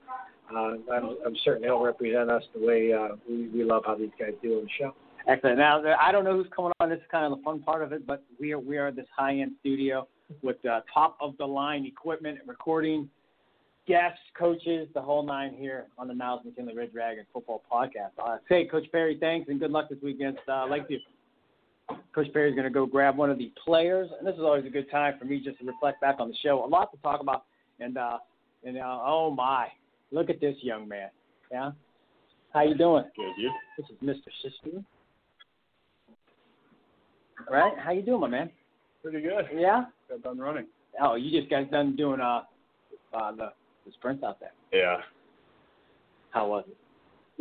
uh, 0.55 0.93
I'm, 0.93 1.17
I'm 1.25 1.35
certain 1.43 1.63
he'll 1.63 1.81
represent 1.81 2.29
us 2.29 2.43
the 2.53 2.65
way 2.65 2.93
uh, 2.93 3.15
we, 3.29 3.47
we 3.49 3.63
love 3.63 3.83
how 3.85 3.95
these 3.95 4.09
guys 4.19 4.33
do 4.41 4.57
on 4.57 4.63
the 4.63 4.69
show. 4.79 4.93
Excellent. 5.27 5.57
Now 5.57 5.83
I 5.99 6.11
don't 6.11 6.23
know 6.23 6.35
who's 6.35 6.51
coming 6.55 6.71
on. 6.79 6.89
This 6.89 6.99
is 6.99 7.05
kind 7.11 7.31
of 7.31 7.37
the 7.37 7.43
fun 7.43 7.59
part 7.61 7.83
of 7.83 7.93
it, 7.93 8.07
but 8.07 8.23
we 8.39 8.53
are 8.53 8.59
we 8.59 8.77
are 8.77 8.91
this 8.91 9.05
high 9.15 9.37
end 9.37 9.51
studio 9.59 10.07
with 10.41 10.63
uh, 10.65 10.81
top 10.93 11.17
of 11.21 11.37
the 11.37 11.45
line 11.45 11.85
equipment, 11.85 12.39
and 12.39 12.47
recording, 12.47 13.09
guests, 13.87 14.19
coaches, 14.37 14.87
the 14.93 15.01
whole 15.01 15.23
nine 15.23 15.53
here 15.53 15.85
on 15.97 16.07
the 16.07 16.13
Niles 16.13 16.41
McKinley 16.45 16.75
Red 16.75 16.93
Dragon 16.93 17.25
Football 17.33 17.61
Podcast. 17.71 18.11
Uh, 18.23 18.37
say, 18.47 18.65
Coach 18.65 18.85
Parry, 18.91 19.17
thanks 19.19 19.49
and 19.49 19.59
good 19.59 19.71
luck 19.71 19.89
this 19.89 19.99
week 20.01 20.15
against 20.15 20.41
uh, 20.47 20.65
Lakeview. 20.65 20.99
Coach 22.15 22.27
Parry's 22.33 22.55
going 22.55 22.63
to 22.63 22.71
go 22.73 22.85
grab 22.85 23.17
one 23.17 23.29
of 23.29 23.37
the 23.37 23.51
players, 23.63 24.09
and 24.17 24.25
this 24.25 24.35
is 24.35 24.41
always 24.41 24.65
a 24.65 24.69
good 24.69 24.89
time 24.89 25.15
for 25.19 25.25
me 25.25 25.41
just 25.43 25.59
to 25.59 25.65
reflect 25.65 25.99
back 25.99 26.15
on 26.19 26.29
the 26.29 26.35
show. 26.41 26.63
A 26.63 26.67
lot 26.67 26.91
to 26.91 26.97
talk 27.01 27.19
about, 27.19 27.45
and 27.79 27.97
uh, 27.97 28.17
and 28.63 28.77
uh, 28.77 28.99
oh 29.03 29.33
my, 29.35 29.67
look 30.11 30.29
at 30.29 30.39
this 30.39 30.55
young 30.61 30.87
man. 30.87 31.09
Yeah, 31.51 31.71
how 32.53 32.61
you 32.63 32.75
doing? 32.75 33.05
Good, 33.15 33.33
you? 33.37 33.51
This 33.77 33.87
is 33.89 33.95
Mr. 34.03 34.31
Sister. 34.41 34.83
Right? 37.49 37.73
How 37.77 37.91
you 37.91 38.01
doing, 38.01 38.21
my 38.21 38.27
man? 38.27 38.49
Pretty 39.01 39.21
good. 39.21 39.45
Yeah. 39.55 39.85
Got 40.09 40.23
done 40.23 40.39
running. 40.39 40.67
Oh, 41.01 41.15
you 41.15 41.37
just 41.37 41.49
got 41.49 41.71
done 41.71 41.95
doing 41.95 42.19
uh, 42.21 42.41
uh 43.13 43.31
the 43.31 43.53
the 43.85 43.91
sprints 43.93 44.23
out 44.23 44.39
there. 44.39 44.51
Yeah. 44.71 44.97
How 46.31 46.47
was 46.47 46.65
it? 46.67 46.77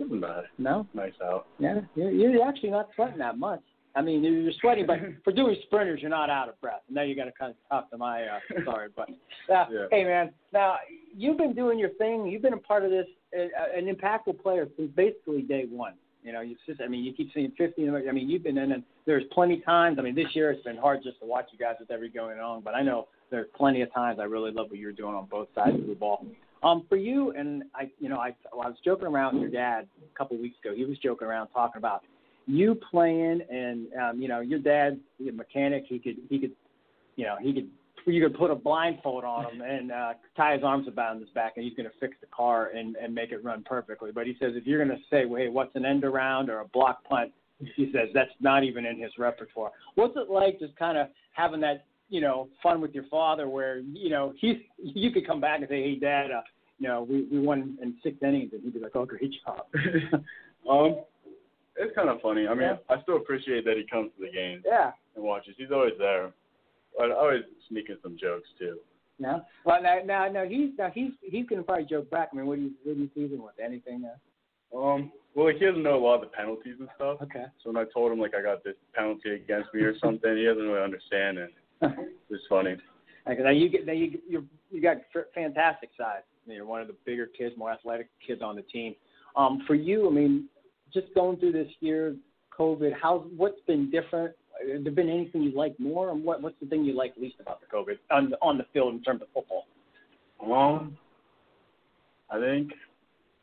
Wasn't 0.01 0.23
bad. 0.23 0.45
No. 0.59 0.87
Nice 0.95 1.13
out. 1.23 1.47
Yeah, 1.59 1.81
you're, 1.95 2.11
you're 2.11 2.49
actually 2.49 2.71
not 2.71 2.89
sweating 2.95 3.19
that 3.19 3.39
much. 3.39 3.61
I 3.97 4.03
mean, 4.03 4.23
you're 4.23 4.53
sweating, 4.61 4.87
but 4.87 4.99
for 5.25 5.33
doing 5.33 5.57
sprinters, 5.65 6.01
you're 6.01 6.11
not 6.11 6.31
out 6.31 6.49
of 6.49 6.61
breath. 6.61 6.83
Now 6.89 7.03
you 7.03 7.15
got 7.17 7.25
to 7.25 7.33
kind 7.33 7.51
of 7.53 7.57
talk 7.69 7.91
to 7.91 7.97
my 7.99 8.23
uh, 8.23 8.39
sorry, 8.65 8.89
but 8.95 9.09
uh, 9.53 9.67
Yeah. 9.71 9.87
hey, 9.91 10.05
man. 10.05 10.31
Now 10.53 10.77
you've 11.17 11.39
been 11.39 11.55
doing 11.55 11.79
your 11.79 11.91
thing. 11.91 12.27
You've 12.27 12.43
been 12.43 12.53
a 12.55 12.59
part 12.59 12.85
of 12.85 12.91
this, 12.91 13.07
uh, 13.37 13.77
an 13.77 13.87
impactful 13.93 14.41
player 14.43 14.69
since 14.77 14.91
basically 14.95 15.43
day 15.43 15.67
one. 15.71 15.95
You 16.23 16.33
know, 16.33 16.43
you 16.43 16.55
just, 16.67 16.83
I 16.83 16.87
mean, 16.89 17.03
you 17.03 17.15
keep 17.15 17.33
seeing 17.33 17.51
50. 17.57 17.89
I 17.89 18.13
mean, 18.13 18.29
you've 18.29 18.43
been 18.43 18.59
in, 18.59 18.73
and 18.73 18.83
there's 19.07 19.25
plenty 19.33 19.59
of 19.59 19.65
times. 19.65 19.97
I 19.99 20.03
mean, 20.03 20.15
this 20.15 20.27
year 20.35 20.51
it's 20.51 20.63
been 20.63 20.77
hard 20.77 21.03
just 21.03 21.19
to 21.21 21.27
watch 21.27 21.47
you 21.51 21.59
guys 21.59 21.77
with 21.81 21.91
everything 21.91 22.21
going 22.21 22.39
on, 22.41 22.61
but 22.61 22.75
I 22.75 22.83
know 22.83 23.09
there's 23.31 23.47
plenty 23.57 23.81
of 23.81 23.93
times 23.95 24.19
I 24.21 24.25
really 24.25 24.51
love 24.51 24.67
what 24.69 24.79
you're 24.79 24.93
doing 24.93 25.15
on 25.15 25.25
both 25.31 25.49
sides 25.55 25.77
of 25.81 25.87
the 25.87 25.95
ball. 25.95 26.27
Um, 26.63 26.85
for 26.91 26.97
you, 26.97 27.31
and 27.31 27.63
I, 27.75 27.91
you 28.01 28.11
know, 28.11 28.19
I, 28.19 28.35
well, 28.53 28.67
I 28.67 28.69
was 28.69 28.77
joking 28.85 29.07
around 29.07 29.33
with 29.35 29.43
your 29.45 29.51
dad 29.51 29.87
a 30.15 30.19
couple 30.19 30.37
of 30.37 30.43
weeks 30.43 30.57
ago. 30.63 30.75
He 30.77 30.85
was 30.85 30.99
joking 30.99 31.27
around 31.27 31.49
talking 31.49 31.79
about 31.79 32.03
you 32.51 32.79
playing, 32.91 33.41
and 33.51 33.87
um, 33.95 34.21
you 34.21 34.29
know, 34.29 34.41
your 34.41 34.59
dad, 34.59 34.99
a 35.27 35.33
mechanic. 35.33 35.85
He 35.89 35.99
could, 35.99 36.17
he 36.29 36.39
could, 36.39 36.53
you 37.17 37.25
know, 37.25 37.37
he 37.41 37.53
could, 37.53 37.69
you 38.07 38.23
could 38.23 38.37
put 38.37 38.51
a 38.51 38.55
blindfold 38.55 39.25
on 39.25 39.45
him 39.45 39.61
and 39.61 39.93
uh, 39.93 40.13
tie 40.37 40.55
his 40.55 40.65
arms 40.65 40.89
about 40.89 41.19
his 41.19 41.29
back, 41.31 41.55
and 41.57 41.65
he's 41.65 41.75
going 41.75 41.89
to 41.89 41.95
fix 42.01 42.17
the 42.21 42.27
car 42.27 42.71
and 42.75 42.97
and 42.97 43.15
make 43.15 43.33
it 43.33 43.45
run 43.45 43.63
perfectly. 43.65 44.11
But 44.13 44.27
he 44.27 44.37
says 44.41 44.53
if 44.55 44.67
you're 44.67 44.85
going 44.85 44.97
to 44.97 45.03
say, 45.11 45.29
hey, 45.29 45.49
what's 45.49 45.75
an 45.77 45.85
end 45.85 46.05
around 46.05 46.51
or 46.51 46.61
a 46.61 46.69
block 46.69 47.05
punt? 47.05 47.33
He 47.77 47.93
says 47.93 48.09
that's 48.15 48.31
not 48.41 48.65
even 48.65 48.87
in 48.87 48.99
his 48.99 49.13
repertoire. 49.19 49.71
What's 49.95 50.17
it 50.17 50.31
like 50.31 50.59
just 50.59 50.75
kind 50.77 50.97
of 50.97 51.09
having 51.35 51.61
that 51.61 51.85
you 52.11 52.21
know, 52.21 52.49
fun 52.63 52.81
with 52.81 52.93
your 52.93 53.05
father 53.05 53.49
where, 53.49 53.79
you 53.79 54.11
know, 54.11 54.35
he's 54.39 54.57
you 54.79 55.11
could 55.13 55.27
come 55.27 55.41
back 55.41 55.61
and 55.61 55.69
say, 55.69 55.83
Hey 55.83 55.95
dad, 55.95 56.31
uh, 56.33 56.43
you 56.79 56.89
know, 56.89 57.07
we, 57.09 57.23
we 57.31 57.39
won 57.39 57.79
in 57.81 57.95
six 58.03 58.17
innings 58.21 58.51
and 58.53 58.63
he'd 58.63 58.75
be 58.75 58.81
like, 58.81 58.97
Oh, 58.97 59.07
great 59.07 59.33
job. 59.47 59.67
Um, 60.69 60.97
it's 61.91 61.97
kind 61.97 62.09
of 62.09 62.21
funny. 62.21 62.47
I 62.47 62.55
mean, 62.55 62.63
Yeah. 62.63 62.77
I 62.89 63.03
still 63.03 63.17
appreciate 63.17 63.65
that 63.65 63.77
he 63.77 63.85
comes 63.91 64.11
to 64.17 64.27
the 64.27 64.33
games 64.33 64.63
yeah. 64.67 64.93
and 65.15 65.25
watches. 65.25 65.55
He's 65.59 65.71
always 65.73 65.95
there. 65.99 66.33
But 66.97 67.11
always 67.13 67.43
sneaking 67.69 67.97
some 68.03 68.17
jokes 68.21 68.49
too. 68.59 68.79
Yeah. 69.19 69.41
Well 69.65 69.83
now 69.83 69.99
now 70.05 70.29
now 70.29 70.45
he's 70.45 70.71
now 70.79 70.91
he's 70.93 71.13
he's 71.23 71.47
gonna 71.47 71.63
probably 71.63 71.85
joke 71.85 72.11
back. 72.11 72.31
I 72.33 72.37
mean 72.37 72.47
what 72.47 72.57
do 72.57 72.63
you 72.63 72.71
what 72.85 72.95
do 72.97 73.01
you 73.03 73.11
season 73.15 73.43
with? 73.43 73.55
Anything 73.65 74.05
uh 74.07 74.77
Um, 74.77 75.13
well, 75.35 75.47
like, 75.47 75.57
he 75.59 75.65
doesn't 75.67 75.83
know 75.83 75.97
a 75.97 76.05
lot 76.05 76.17
of 76.17 76.21
the 76.23 76.27
penalties 76.29 76.77
and 76.81 76.89
stuff. 76.97 77.19
okay. 77.23 77.45
So 77.63 77.71
when 77.71 77.77
I 77.77 77.85
told 77.93 78.11
him 78.13 78.19
like 78.19 78.35
I 78.35 78.43
got 78.43 78.65
this 78.65 78.77
penalty 78.95 79.31
against 79.35 79.73
me 79.75 79.83
or 79.83 79.97
something, 79.99 80.37
he 80.37 80.45
doesn't 80.45 80.63
really 80.67 80.83
understand 80.83 81.39
it. 81.39 81.51
It's 82.31 82.47
funny. 82.49 82.77
Okay, 83.29 83.43
now 83.43 83.51
you 83.51 83.69
get 83.69 83.87
now 83.87 83.93
you 83.93 84.19
you 84.29 84.47
you 84.71 84.81
got 84.81 84.97
fantastic 85.35 85.91
size. 85.99 86.23
You're 86.47 86.65
one 86.67 86.81
of 86.81 86.89
the 86.89 86.97
bigger 87.05 87.27
kids, 87.27 87.55
more 87.57 87.71
athletic 87.71 88.09
kids 88.27 88.41
on 88.43 88.57
the 88.57 88.63
team. 88.63 88.95
Um, 89.37 89.63
for 89.67 89.75
you, 89.75 90.09
I 90.09 90.11
mean, 90.13 90.49
just 90.93 91.15
going 91.15 91.39
through 91.39 91.53
this 91.53 91.69
year, 91.81 92.17
COVID, 92.57 92.93
how's 93.01 93.25
what's 93.37 93.61
been 93.67 93.91
different? 93.91 94.35
Has 94.71 94.83
there 94.85 94.93
been 94.93 95.09
anything 95.09 95.43
you 95.43 95.53
like 95.53 95.79
more, 95.81 96.11
and 96.11 96.23
what 96.25 96.43
what's 96.43 96.57
the 96.61 96.67
thing 96.67 96.85
you 96.85 96.95
like 96.95 97.15
least 97.17 97.37
about 97.41 97.61
the 97.61 97.67
COVID 97.67 97.99
on 98.11 98.31
the, 98.31 98.37
on 98.43 98.59
the 98.59 98.67
field 98.73 98.95
in 98.95 99.03
terms 99.03 99.23
of 99.23 99.29
football? 99.33 99.65
Um, 100.43 100.97
I 102.31 102.39
think 102.39 102.73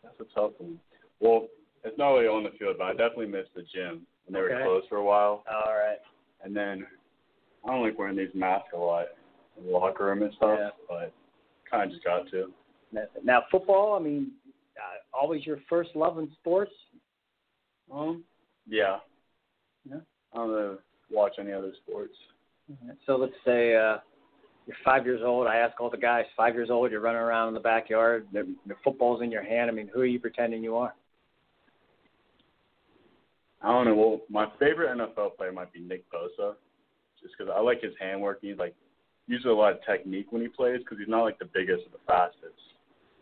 that's 0.03 0.15
a 0.19 0.35
tough 0.35 0.51
one. 0.57 0.79
Well, 1.19 1.47
it's 1.83 1.97
not 1.97 2.13
really 2.13 2.27
on 2.27 2.43
the 2.43 2.51
field, 2.57 2.75
but 2.77 2.85
I 2.85 2.91
definitely 2.91 3.27
miss 3.27 3.47
the 3.55 3.63
gym 3.73 4.05
when 4.25 4.33
they 4.33 4.41
were 4.41 4.61
closed 4.63 4.87
for 4.89 4.97
a 4.97 5.03
while. 5.03 5.43
All 5.49 5.73
right. 5.73 5.97
And 6.43 6.55
then 6.55 6.85
I 7.65 7.71
don't 7.71 7.83
like 7.83 7.97
wearing 7.97 8.17
these 8.17 8.29
masks 8.33 8.69
a 8.73 8.77
lot 8.77 9.07
in 9.57 9.65
the 9.65 9.71
locker 9.71 10.05
room 10.05 10.21
and 10.21 10.33
stuff, 10.35 10.59
Yeah. 10.59 10.69
but 10.87 11.13
kind 11.69 11.83
of 11.83 11.91
just 11.91 12.03
got 12.03 12.29
to. 12.31 12.51
Now 13.23 13.43
football, 13.51 13.95
I 13.95 13.99
mean, 13.99 14.31
uh, 14.77 15.17
always 15.17 15.45
your 15.45 15.59
first 15.69 15.89
love 15.95 16.17
in 16.19 16.31
sports. 16.39 16.71
Um, 17.93 18.23
yeah. 18.67 18.97
Yeah. 19.89 19.99
I 20.33 20.37
don't 20.37 20.49
really 20.49 20.77
watch 21.09 21.33
any 21.39 21.53
other 21.53 21.71
sports. 21.85 22.13
So 23.05 23.15
let's 23.15 23.33
say 23.45 23.75
uh, 23.75 23.97
you're 24.65 24.75
five 24.83 25.05
years 25.05 25.21
old. 25.23 25.47
I 25.47 25.57
ask 25.57 25.79
all 25.79 25.89
the 25.89 25.97
guys, 25.97 26.25
five 26.35 26.53
years 26.53 26.69
old, 26.69 26.91
you're 26.91 26.99
running 26.99 27.21
around 27.21 27.49
in 27.49 27.53
the 27.53 27.61
backyard. 27.61 28.27
The, 28.33 28.53
the 28.65 28.75
football's 28.83 29.21
in 29.21 29.31
your 29.31 29.43
hand. 29.43 29.69
I 29.71 29.73
mean, 29.73 29.89
who 29.93 30.01
are 30.01 30.05
you 30.05 30.19
pretending 30.19 30.63
you 30.63 30.75
are? 30.75 30.93
I 33.61 33.69
don't 33.69 33.85
know. 33.85 33.95
Well, 33.95 34.21
my 34.29 34.47
favorite 34.59 34.95
NFL 34.97 35.37
player 35.37 35.51
might 35.51 35.71
be 35.71 35.79
Nick 35.79 36.03
Bosa, 36.11 36.55
just 37.21 37.33
because 37.37 37.51
I 37.55 37.61
like 37.61 37.81
his 37.81 37.93
handwork. 37.99 38.39
He's 38.41 38.57
like 38.57 38.75
uses 39.27 39.45
a 39.45 39.49
lot 39.49 39.73
of 39.73 39.79
technique 39.85 40.27
when 40.31 40.41
he 40.41 40.47
plays 40.47 40.79
because 40.79 40.97
he's 40.99 41.07
not 41.07 41.23
like 41.23 41.39
the 41.39 41.49
biggest 41.53 41.83
or 41.85 41.91
the 41.91 42.03
fastest. 42.05 42.53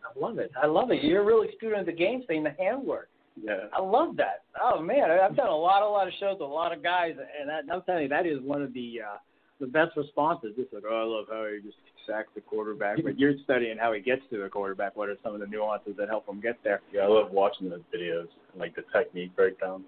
I 0.04 0.18
love 0.18 0.38
it. 0.38 0.50
I 0.60 0.66
love 0.66 0.90
it. 0.90 1.02
You're 1.02 1.22
a 1.22 1.24
really 1.24 1.48
student 1.56 1.80
of 1.80 1.86
the 1.86 1.92
game, 1.92 2.22
saying 2.28 2.44
the 2.44 2.54
handwork. 2.58 3.08
Yeah. 3.40 3.68
I 3.72 3.80
love 3.80 4.16
that. 4.16 4.44
Oh 4.60 4.80
man, 4.80 5.10
I've 5.10 5.36
done 5.36 5.48
a 5.48 5.56
lot, 5.56 5.82
a 5.82 5.88
lot 5.88 6.06
of 6.06 6.14
shows 6.18 6.36
with 6.40 6.48
a 6.48 6.52
lot 6.52 6.72
of 6.72 6.82
guys, 6.82 7.14
and 7.18 7.48
that, 7.48 7.72
I'm 7.72 7.82
telling 7.82 8.04
you, 8.04 8.08
that 8.08 8.26
is 8.26 8.40
one 8.42 8.62
of 8.62 8.72
the 8.72 9.00
uh, 9.06 9.16
the 9.60 9.66
best 9.66 9.96
responses. 9.96 10.54
Just 10.56 10.72
like, 10.72 10.84
oh, 10.88 10.94
I 10.94 11.04
love 11.04 11.26
how 11.30 11.46
he 11.52 11.60
just 11.62 11.76
sacks 12.06 12.28
the 12.34 12.40
quarterback, 12.40 13.02
but 13.02 13.18
you're 13.18 13.34
studying 13.44 13.76
how 13.78 13.92
he 13.92 14.00
gets 14.00 14.22
to 14.30 14.42
the 14.42 14.48
quarterback. 14.48 14.96
What 14.96 15.08
are 15.08 15.16
some 15.22 15.34
of 15.34 15.40
the 15.40 15.46
nuances 15.46 15.94
that 15.98 16.08
help 16.08 16.28
him 16.28 16.40
get 16.40 16.56
there? 16.64 16.80
Yeah, 16.92 17.02
I 17.02 17.06
love 17.08 17.30
watching 17.30 17.68
those 17.68 17.82
videos 17.94 18.28
like 18.56 18.74
the 18.74 18.84
technique 18.92 19.34
breakdowns. 19.36 19.84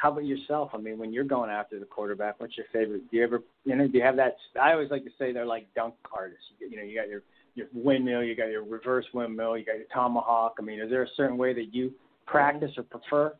How 0.00 0.10
about 0.10 0.24
yourself? 0.24 0.70
I 0.74 0.78
mean, 0.78 0.98
when 0.98 1.12
you're 1.12 1.24
going 1.24 1.50
after 1.50 1.78
the 1.78 1.86
quarterback, 1.86 2.40
what's 2.40 2.56
your 2.56 2.66
favorite? 2.72 3.08
Do 3.10 3.16
you 3.16 3.24
ever, 3.24 3.40
you 3.64 3.76
know, 3.76 3.86
do 3.86 3.98
you 3.98 4.04
have 4.04 4.16
that? 4.16 4.36
I 4.60 4.72
always 4.72 4.90
like 4.90 5.04
to 5.04 5.10
say 5.18 5.32
they're 5.32 5.46
like 5.46 5.72
dunk 5.74 5.94
artists. 6.12 6.44
You, 6.58 6.68
you 6.70 6.76
know, 6.76 6.82
you 6.82 6.98
got 6.98 7.08
your 7.08 7.22
your 7.54 7.66
windmill, 7.74 8.22
you 8.22 8.34
got 8.34 8.48
your 8.48 8.64
reverse 8.64 9.04
windmill, 9.12 9.58
you 9.58 9.64
got 9.64 9.76
your 9.76 9.86
tomahawk. 9.92 10.56
I 10.58 10.62
mean, 10.62 10.80
is 10.80 10.90
there 10.90 11.02
a 11.02 11.08
certain 11.16 11.36
way 11.36 11.52
that 11.52 11.72
you 11.72 11.92
practice 12.26 12.70
or 12.76 12.84
prefer? 12.84 13.34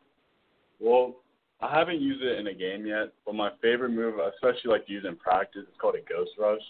Well, 0.79 1.15
I 1.61 1.77
haven't 1.77 2.01
used 2.01 2.21
it 2.21 2.39
in 2.39 2.47
a 2.47 2.53
game 2.53 2.85
yet, 2.85 3.13
but 3.25 3.35
my 3.35 3.51
favorite 3.61 3.91
move, 3.91 4.19
I 4.19 4.29
especially 4.29 4.71
like 4.71 4.85
to 4.87 4.91
use 4.91 5.05
in 5.07 5.15
practice, 5.15 5.63
it's 5.67 5.77
called 5.79 5.95
a 5.95 6.09
ghost 6.11 6.31
rush. 6.37 6.61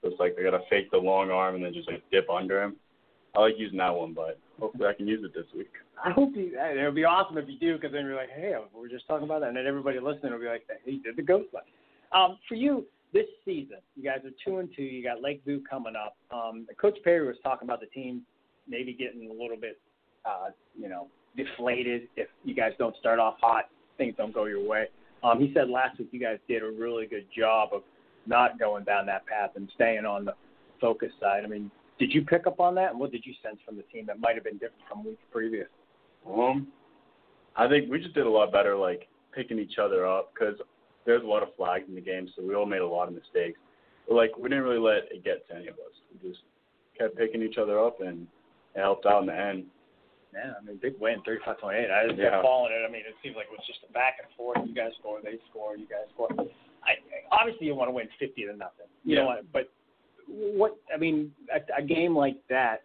So 0.00 0.08
it's 0.08 0.18
like 0.18 0.36
they 0.36 0.42
gotta 0.42 0.60
fake 0.70 0.90
the 0.90 0.98
long 0.98 1.30
arm 1.30 1.54
and 1.54 1.64
then 1.64 1.74
just 1.74 1.88
like 1.88 2.02
dip 2.10 2.28
under 2.30 2.62
him. 2.62 2.76
I 3.34 3.40
like 3.40 3.54
using 3.56 3.78
that 3.78 3.94
one, 3.94 4.12
but 4.12 4.38
hopefully 4.58 4.86
I 4.86 4.94
can 4.94 5.06
use 5.06 5.24
it 5.24 5.32
this 5.34 5.46
week. 5.56 5.70
I 6.02 6.10
hope 6.10 6.30
you. 6.34 6.52
It 6.58 6.84
would 6.84 6.94
be 6.94 7.04
awesome 7.04 7.38
if 7.38 7.48
you 7.48 7.58
do, 7.58 7.76
because 7.76 7.92
then 7.92 8.04
you're 8.04 8.16
like, 8.16 8.30
hey, 8.30 8.54
we 8.74 8.80
we're 8.80 8.88
just 8.88 9.06
talking 9.06 9.24
about 9.24 9.40
that, 9.40 9.48
and 9.48 9.56
then 9.56 9.66
everybody 9.66 10.00
listening 10.00 10.32
will 10.32 10.40
be 10.40 10.46
like, 10.46 10.66
he 10.84 10.98
did 10.98 11.16
the 11.16 11.22
ghost 11.22 11.46
rush. 11.54 11.64
Um, 12.12 12.38
for 12.48 12.56
you 12.56 12.84
this 13.12 13.26
season, 13.44 13.78
you 13.96 14.02
guys 14.02 14.20
are 14.24 14.30
two 14.44 14.58
and 14.58 14.68
two. 14.74 14.82
You 14.82 15.02
got 15.02 15.22
Lakeview 15.22 15.62
coming 15.68 15.94
up. 15.94 16.16
Um, 16.30 16.66
Coach 16.80 16.98
Parry 17.04 17.26
was 17.26 17.36
talking 17.42 17.68
about 17.68 17.80
the 17.80 17.86
team 17.86 18.22
maybe 18.68 18.92
getting 18.92 19.30
a 19.30 19.32
little 19.32 19.56
bit, 19.56 19.80
uh, 20.24 20.50
you 20.78 20.88
know, 20.88 21.08
deflated 21.36 22.08
if 22.16 22.28
you 22.44 22.54
guys 22.54 22.72
don't 22.78 22.96
start 22.96 23.18
off 23.18 23.36
hot, 23.40 23.68
things 23.98 24.14
don't 24.16 24.34
go 24.34 24.44
your 24.44 24.66
way. 24.66 24.86
Um, 25.22 25.40
he 25.40 25.52
said 25.54 25.68
last 25.68 25.98
week 25.98 26.08
you 26.12 26.20
guys 26.20 26.38
did 26.48 26.62
a 26.62 26.70
really 26.70 27.06
good 27.06 27.26
job 27.36 27.70
of 27.72 27.82
not 28.26 28.58
going 28.58 28.84
down 28.84 29.06
that 29.06 29.26
path 29.26 29.50
and 29.56 29.68
staying 29.74 30.04
on 30.04 30.24
the 30.24 30.34
focus 30.80 31.10
side. 31.20 31.44
I 31.44 31.48
mean, 31.48 31.70
did 31.98 32.12
you 32.12 32.22
pick 32.24 32.46
up 32.46 32.58
on 32.58 32.74
that, 32.76 32.90
and 32.90 33.00
what 33.00 33.12
did 33.12 33.24
you 33.24 33.32
sense 33.42 33.58
from 33.64 33.76
the 33.76 33.82
team 33.84 34.06
that 34.06 34.18
might 34.18 34.34
have 34.34 34.44
been 34.44 34.54
different 34.54 34.82
from 34.88 35.04
weeks 35.04 35.22
previous? 35.30 35.68
Um, 36.26 36.68
I 37.56 37.68
think 37.68 37.90
we 37.90 38.00
just 38.00 38.14
did 38.14 38.26
a 38.26 38.30
lot 38.30 38.52
better, 38.52 38.76
like 38.76 39.08
picking 39.32 39.58
each 39.58 39.78
other 39.78 40.06
up 40.06 40.32
because 40.34 40.56
there's 41.04 41.22
a 41.22 41.26
lot 41.26 41.42
of 41.42 41.54
flags 41.56 41.84
in 41.88 41.94
the 41.94 42.00
game, 42.00 42.28
so 42.34 42.42
we 42.44 42.54
all 42.54 42.66
made 42.66 42.80
a 42.80 42.86
lot 42.86 43.08
of 43.08 43.14
mistakes. 43.14 43.58
But 44.08 44.16
like 44.16 44.36
we 44.36 44.48
didn't 44.48 44.64
really 44.64 44.78
let 44.78 45.10
it 45.10 45.24
get 45.24 45.46
to 45.48 45.54
any 45.54 45.68
of 45.68 45.74
us. 45.74 45.94
We 46.12 46.28
just 46.30 46.42
kept 46.98 47.16
picking 47.16 47.42
each 47.42 47.58
other 47.58 47.78
up, 47.84 48.00
and 48.00 48.26
it 48.74 48.80
helped 48.80 49.06
out 49.06 49.20
in 49.20 49.26
the 49.26 49.38
end. 49.38 49.64
Yeah, 50.32 50.54
I 50.58 50.64
mean, 50.64 50.78
big 50.80 50.94
win, 50.98 51.20
35 51.26 51.58
28. 51.58 51.90
I 51.90 52.06
just 52.08 52.18
Yeah. 52.18 52.30
kept 52.30 52.42
following 52.42 52.72
it. 52.72 52.84
I 52.86 52.90
mean, 52.90 53.02
it 53.06 53.14
seems 53.22 53.36
like 53.36 53.46
it 53.46 53.52
was 53.52 53.66
just 53.66 53.80
a 53.88 53.92
back 53.92 54.16
and 54.22 54.32
forth. 54.34 54.58
You 54.66 54.74
guys 54.74 54.92
score, 54.98 55.20
they 55.22 55.38
score, 55.50 55.76
you 55.76 55.86
guys 55.86 56.08
score. 56.14 56.28
I, 56.82 56.96
obviously, 57.30 57.66
you 57.66 57.74
want 57.74 57.88
to 57.88 57.92
win 57.92 58.08
50 58.18 58.46
to 58.46 58.56
nothing. 58.56 58.86
You 59.04 59.16
Yeah. 59.16 59.22
don't 59.24 59.52
but 59.52 59.70
what, 60.26 60.76
I 60.92 60.96
mean, 60.96 61.34
a, 61.52 61.60
a 61.78 61.82
game 61.82 62.16
like 62.16 62.36
that, 62.48 62.82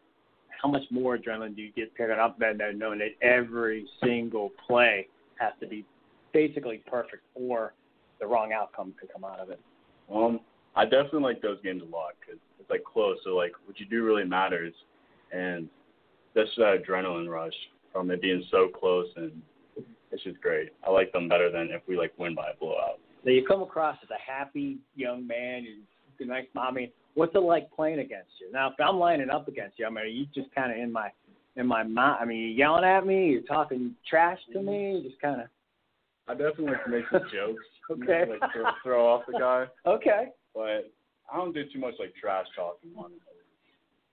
how 0.61 0.69
much 0.69 0.83
more 0.91 1.17
adrenaline 1.17 1.55
do 1.55 1.61
you 1.61 1.71
get 1.71 1.93
picking 1.95 2.19
up 2.19 2.37
than 2.39 2.57
knowing 2.77 2.99
that 2.99 3.15
every 3.21 3.87
single 4.03 4.51
play 4.67 5.07
has 5.39 5.53
to 5.61 5.67
be 5.67 5.85
basically 6.33 6.79
perfect 6.87 7.23
or 7.35 7.73
the 8.19 8.25
wrong 8.27 8.51
outcome 8.51 8.93
could 8.99 9.11
come 9.13 9.23
out 9.23 9.39
of 9.39 9.49
it? 9.51 9.59
Um, 10.13 10.41
I 10.75 10.83
definitely 10.85 11.21
like 11.21 11.41
those 11.41 11.61
games 11.61 11.81
a 11.81 11.85
lot 11.85 12.13
because 12.19 12.39
it's 12.59 12.69
like 12.69 12.83
close. 12.83 13.17
So 13.23 13.31
like 13.35 13.53
what 13.65 13.79
you 13.79 13.85
do 13.85 14.03
really 14.03 14.25
matters, 14.25 14.73
and 15.31 15.69
that's 16.37 16.49
that 16.57 16.63
uh, 16.63 16.77
adrenaline 16.77 17.27
rush 17.27 17.53
from 17.91 18.11
it 18.11 18.21
being 18.21 18.43
so 18.51 18.67
close, 18.67 19.07
and 19.15 19.31
it's 20.11 20.23
just 20.23 20.39
great. 20.39 20.69
I 20.85 20.91
like 20.91 21.11
them 21.11 21.27
better 21.27 21.51
than 21.51 21.69
if 21.71 21.81
we 21.87 21.97
like 21.97 22.13
win 22.17 22.35
by 22.35 22.51
a 22.53 22.57
blowout. 22.59 22.99
Now 23.25 23.31
you 23.31 23.45
come 23.45 23.61
across 23.61 23.97
as 24.03 24.09
a 24.11 24.31
happy 24.31 24.77
young 24.95 25.25
man, 25.25 25.65
you're 25.65 25.75
a 26.19 26.25
nice 26.25 26.45
mom. 26.53 26.67
I 26.67 26.71
mean, 26.71 26.91
what's 27.15 27.35
it 27.35 27.39
like 27.39 27.69
playing 27.71 27.99
against 27.99 28.31
you? 28.39 28.51
Now, 28.51 28.67
if 28.69 28.75
I'm 28.79 28.97
lining 28.97 29.29
up 29.29 29.47
against 29.47 29.79
you, 29.79 29.85
I 29.85 29.89
mean, 29.89 29.97
are 29.97 30.05
you 30.05 30.25
just 30.33 30.53
kind 30.53 30.71
of 30.71 30.77
in 30.77 30.91
my 30.91 31.09
in 31.55 31.65
my 31.65 31.83
mind? 31.83 32.17
I 32.21 32.25
mean, 32.25 32.37
you 32.37 32.47
yelling 32.49 32.85
at 32.85 33.05
me, 33.05 33.29
you're 33.31 33.41
talking 33.41 33.95
trash 34.09 34.39
to 34.53 34.61
me, 34.61 35.01
just 35.07 35.19
kind 35.19 35.41
of 35.41 35.47
I 36.27 36.33
definitely 36.33 36.65
like 36.73 36.83
to 36.85 36.91
make 36.91 37.05
some 37.11 37.21
jokes, 37.33 37.63
you 37.89 37.97
know, 37.97 38.03
Okay. 38.13 38.31
like 38.31 38.51
throw, 38.53 38.65
throw 38.83 39.07
off 39.07 39.23
the 39.27 39.39
guy, 39.39 39.65
okay. 39.89 40.27
but 40.53 40.91
I 41.31 41.37
don't 41.37 41.53
do 41.53 41.63
too 41.73 41.79
much 41.79 41.95
like 41.99 42.13
trash 42.15 42.45
talking. 42.55 42.91
Honestly. 42.97 43.19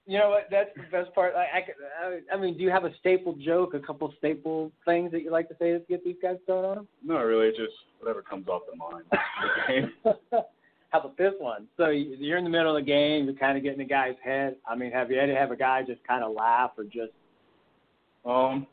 You 0.07 0.19
know 0.19 0.29
what? 0.31 0.49
That's 0.51 0.71
the 0.77 0.83
best 0.93 1.15
part. 1.15 1.35
I, 1.35 1.65
I, 2.05 2.35
I, 2.35 2.37
mean, 2.39 2.59
do 2.59 2.63
you 2.63 2.71
have 2.71 2.85
a 2.85 2.95
staple 3.01 3.35
joke, 3.35 3.73
a 3.73 3.81
couple 3.81 4.13
staple 4.19 4.71
things 4.85 5.11
that 5.13 5.23
you 5.23 5.31
like 5.31 5.49
to 5.49 5.57
say 5.59 5.73
to 5.73 5.79
get 5.89 6.05
these 6.05 6.17
guys 6.21 6.37
going 6.47 6.65
on? 6.65 6.87
Not 7.03 7.21
really, 7.21 7.51
just 7.51 7.73
whatever 8.01 8.21
comes 8.21 8.47
off 8.49 8.63
the 8.71 8.77
mind. 8.77 9.91
How 10.91 11.01
about 11.01 11.17
this 11.17 11.33
one? 11.39 11.67
So 11.79 11.89
you- 11.89 12.17
you're 12.21 12.37
in 12.37 12.45
the 12.45 12.51
middle 12.51 12.77
of 12.77 12.85
the 12.85 12.87
game, 12.87 13.25
you're 13.25 13.35
kind 13.35 13.57
of 13.57 13.65
getting 13.65 13.79
the 13.79 13.85
guy's 13.85 14.15
head. 14.23 14.57
I 14.69 14.77
mean, 14.77 14.93
have 14.93 15.11
you 15.11 15.19
had 15.19 15.27
to 15.27 15.35
have 15.35 15.51
a 15.51 15.57
guy 15.57 15.83
just 15.83 16.07
kind 16.07 16.23
of 16.23 16.33
laugh 16.35 16.73
or 16.77 16.85
just? 16.85 17.13
um, 18.27 18.67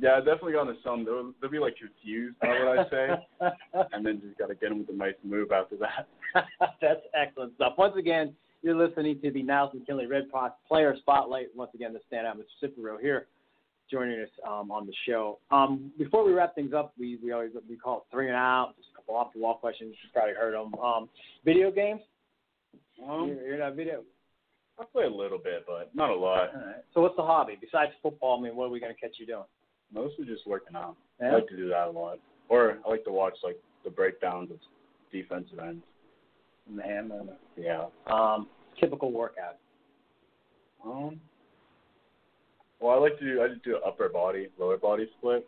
yeah, 0.00 0.14
I 0.14 0.18
definitely 0.18 0.52
got 0.52 0.68
into 0.68 0.80
some. 0.82 1.04
They'll, 1.04 1.32
they'll 1.40 1.50
be 1.50 1.58
like 1.58 1.74
confused 1.76 2.38
by 2.40 2.48
what 2.48 2.78
I 2.78 2.90
say, 2.90 3.08
and 3.92 4.06
then 4.06 4.20
just 4.24 4.38
got 4.38 4.46
to 4.48 4.54
get 4.54 4.68
them 4.70 4.78
with 4.78 4.88
a 4.88 4.92
nice 4.92 5.14
move 5.24 5.52
after 5.52 5.76
that. 5.78 6.06
That's 6.80 7.00
excellent 7.14 7.54
stuff. 7.56 7.74
Once 7.76 7.94
again, 7.98 8.34
you're 8.62 8.76
listening 8.76 9.20
to 9.22 9.30
the 9.30 9.42
Niles 9.42 9.70
McKinley 9.74 10.06
Red 10.06 10.28
Fox 10.30 10.54
Player 10.68 10.94
Spotlight. 11.00 11.46
Once 11.54 11.70
again, 11.74 11.92
the 11.92 12.00
standout 12.14 12.36
Mr. 12.36 12.68
Cipero 12.68 13.00
here, 13.00 13.26
joining 13.90 14.20
us 14.20 14.28
um, 14.46 14.70
on 14.70 14.86
the 14.86 14.92
show. 15.06 15.38
Um, 15.50 15.92
before 15.98 16.24
we 16.24 16.32
wrap 16.32 16.54
things 16.54 16.72
up, 16.74 16.92
we, 16.98 17.18
we 17.22 17.32
always 17.32 17.50
we 17.68 17.76
call 17.76 17.98
it 17.98 18.02
three 18.12 18.28
and 18.28 18.36
out. 18.36 18.74
Just 18.76 18.88
a 18.92 18.96
couple 18.96 19.16
off 19.16 19.32
the 19.34 19.40
wall 19.40 19.54
questions. 19.54 19.94
You've 20.02 20.12
probably 20.12 20.34
heard 20.34 20.54
them. 20.54 20.74
Um, 20.74 21.08
video 21.44 21.70
games. 21.70 22.00
Um, 23.02 23.28
you're, 23.28 23.46
you're 23.46 23.58
not 23.58 23.76
video. 23.76 24.02
I 24.78 24.84
play 24.92 25.04
a 25.04 25.10
little 25.10 25.38
bit, 25.38 25.64
but 25.66 25.90
not 25.94 26.10
a 26.10 26.14
lot. 26.14 26.54
All 26.54 26.60
right. 26.66 26.76
So 26.94 27.00
what's 27.00 27.16
the 27.16 27.22
hobby 27.22 27.58
besides 27.60 27.92
football? 28.02 28.38
I 28.38 28.42
mean, 28.42 28.56
what 28.56 28.66
are 28.66 28.70
we 28.70 28.80
going 28.80 28.94
to 28.94 29.00
catch 29.00 29.16
you 29.18 29.26
doing? 29.26 29.44
Mostly 29.92 30.24
just 30.24 30.46
working 30.46 30.76
out. 30.76 30.96
Yeah? 31.20 31.28
I 31.28 31.34
like 31.34 31.48
to 31.48 31.56
do 31.56 31.68
that 31.68 31.88
a 31.88 31.90
lot. 31.90 32.18
Or 32.48 32.78
I 32.84 32.88
like 32.88 33.04
to 33.04 33.12
watch 33.12 33.34
like 33.42 33.56
the 33.84 33.90
breakdowns 33.90 34.50
of 34.50 34.58
defensive 35.12 35.58
ends. 35.58 35.84
Man, 36.68 37.08
man. 37.08 37.28
Yeah. 37.56 37.86
Um, 38.06 38.48
typical 38.78 39.12
workout. 39.12 39.56
Um. 40.84 41.20
Well, 42.80 42.96
I 42.96 42.98
like 42.98 43.18
to 43.18 43.24
do. 43.24 43.42
I 43.42 43.48
just 43.48 43.62
do 43.62 43.76
an 43.76 43.82
upper 43.86 44.08
body, 44.08 44.48
lower 44.58 44.78
body 44.78 45.08
split. 45.18 45.46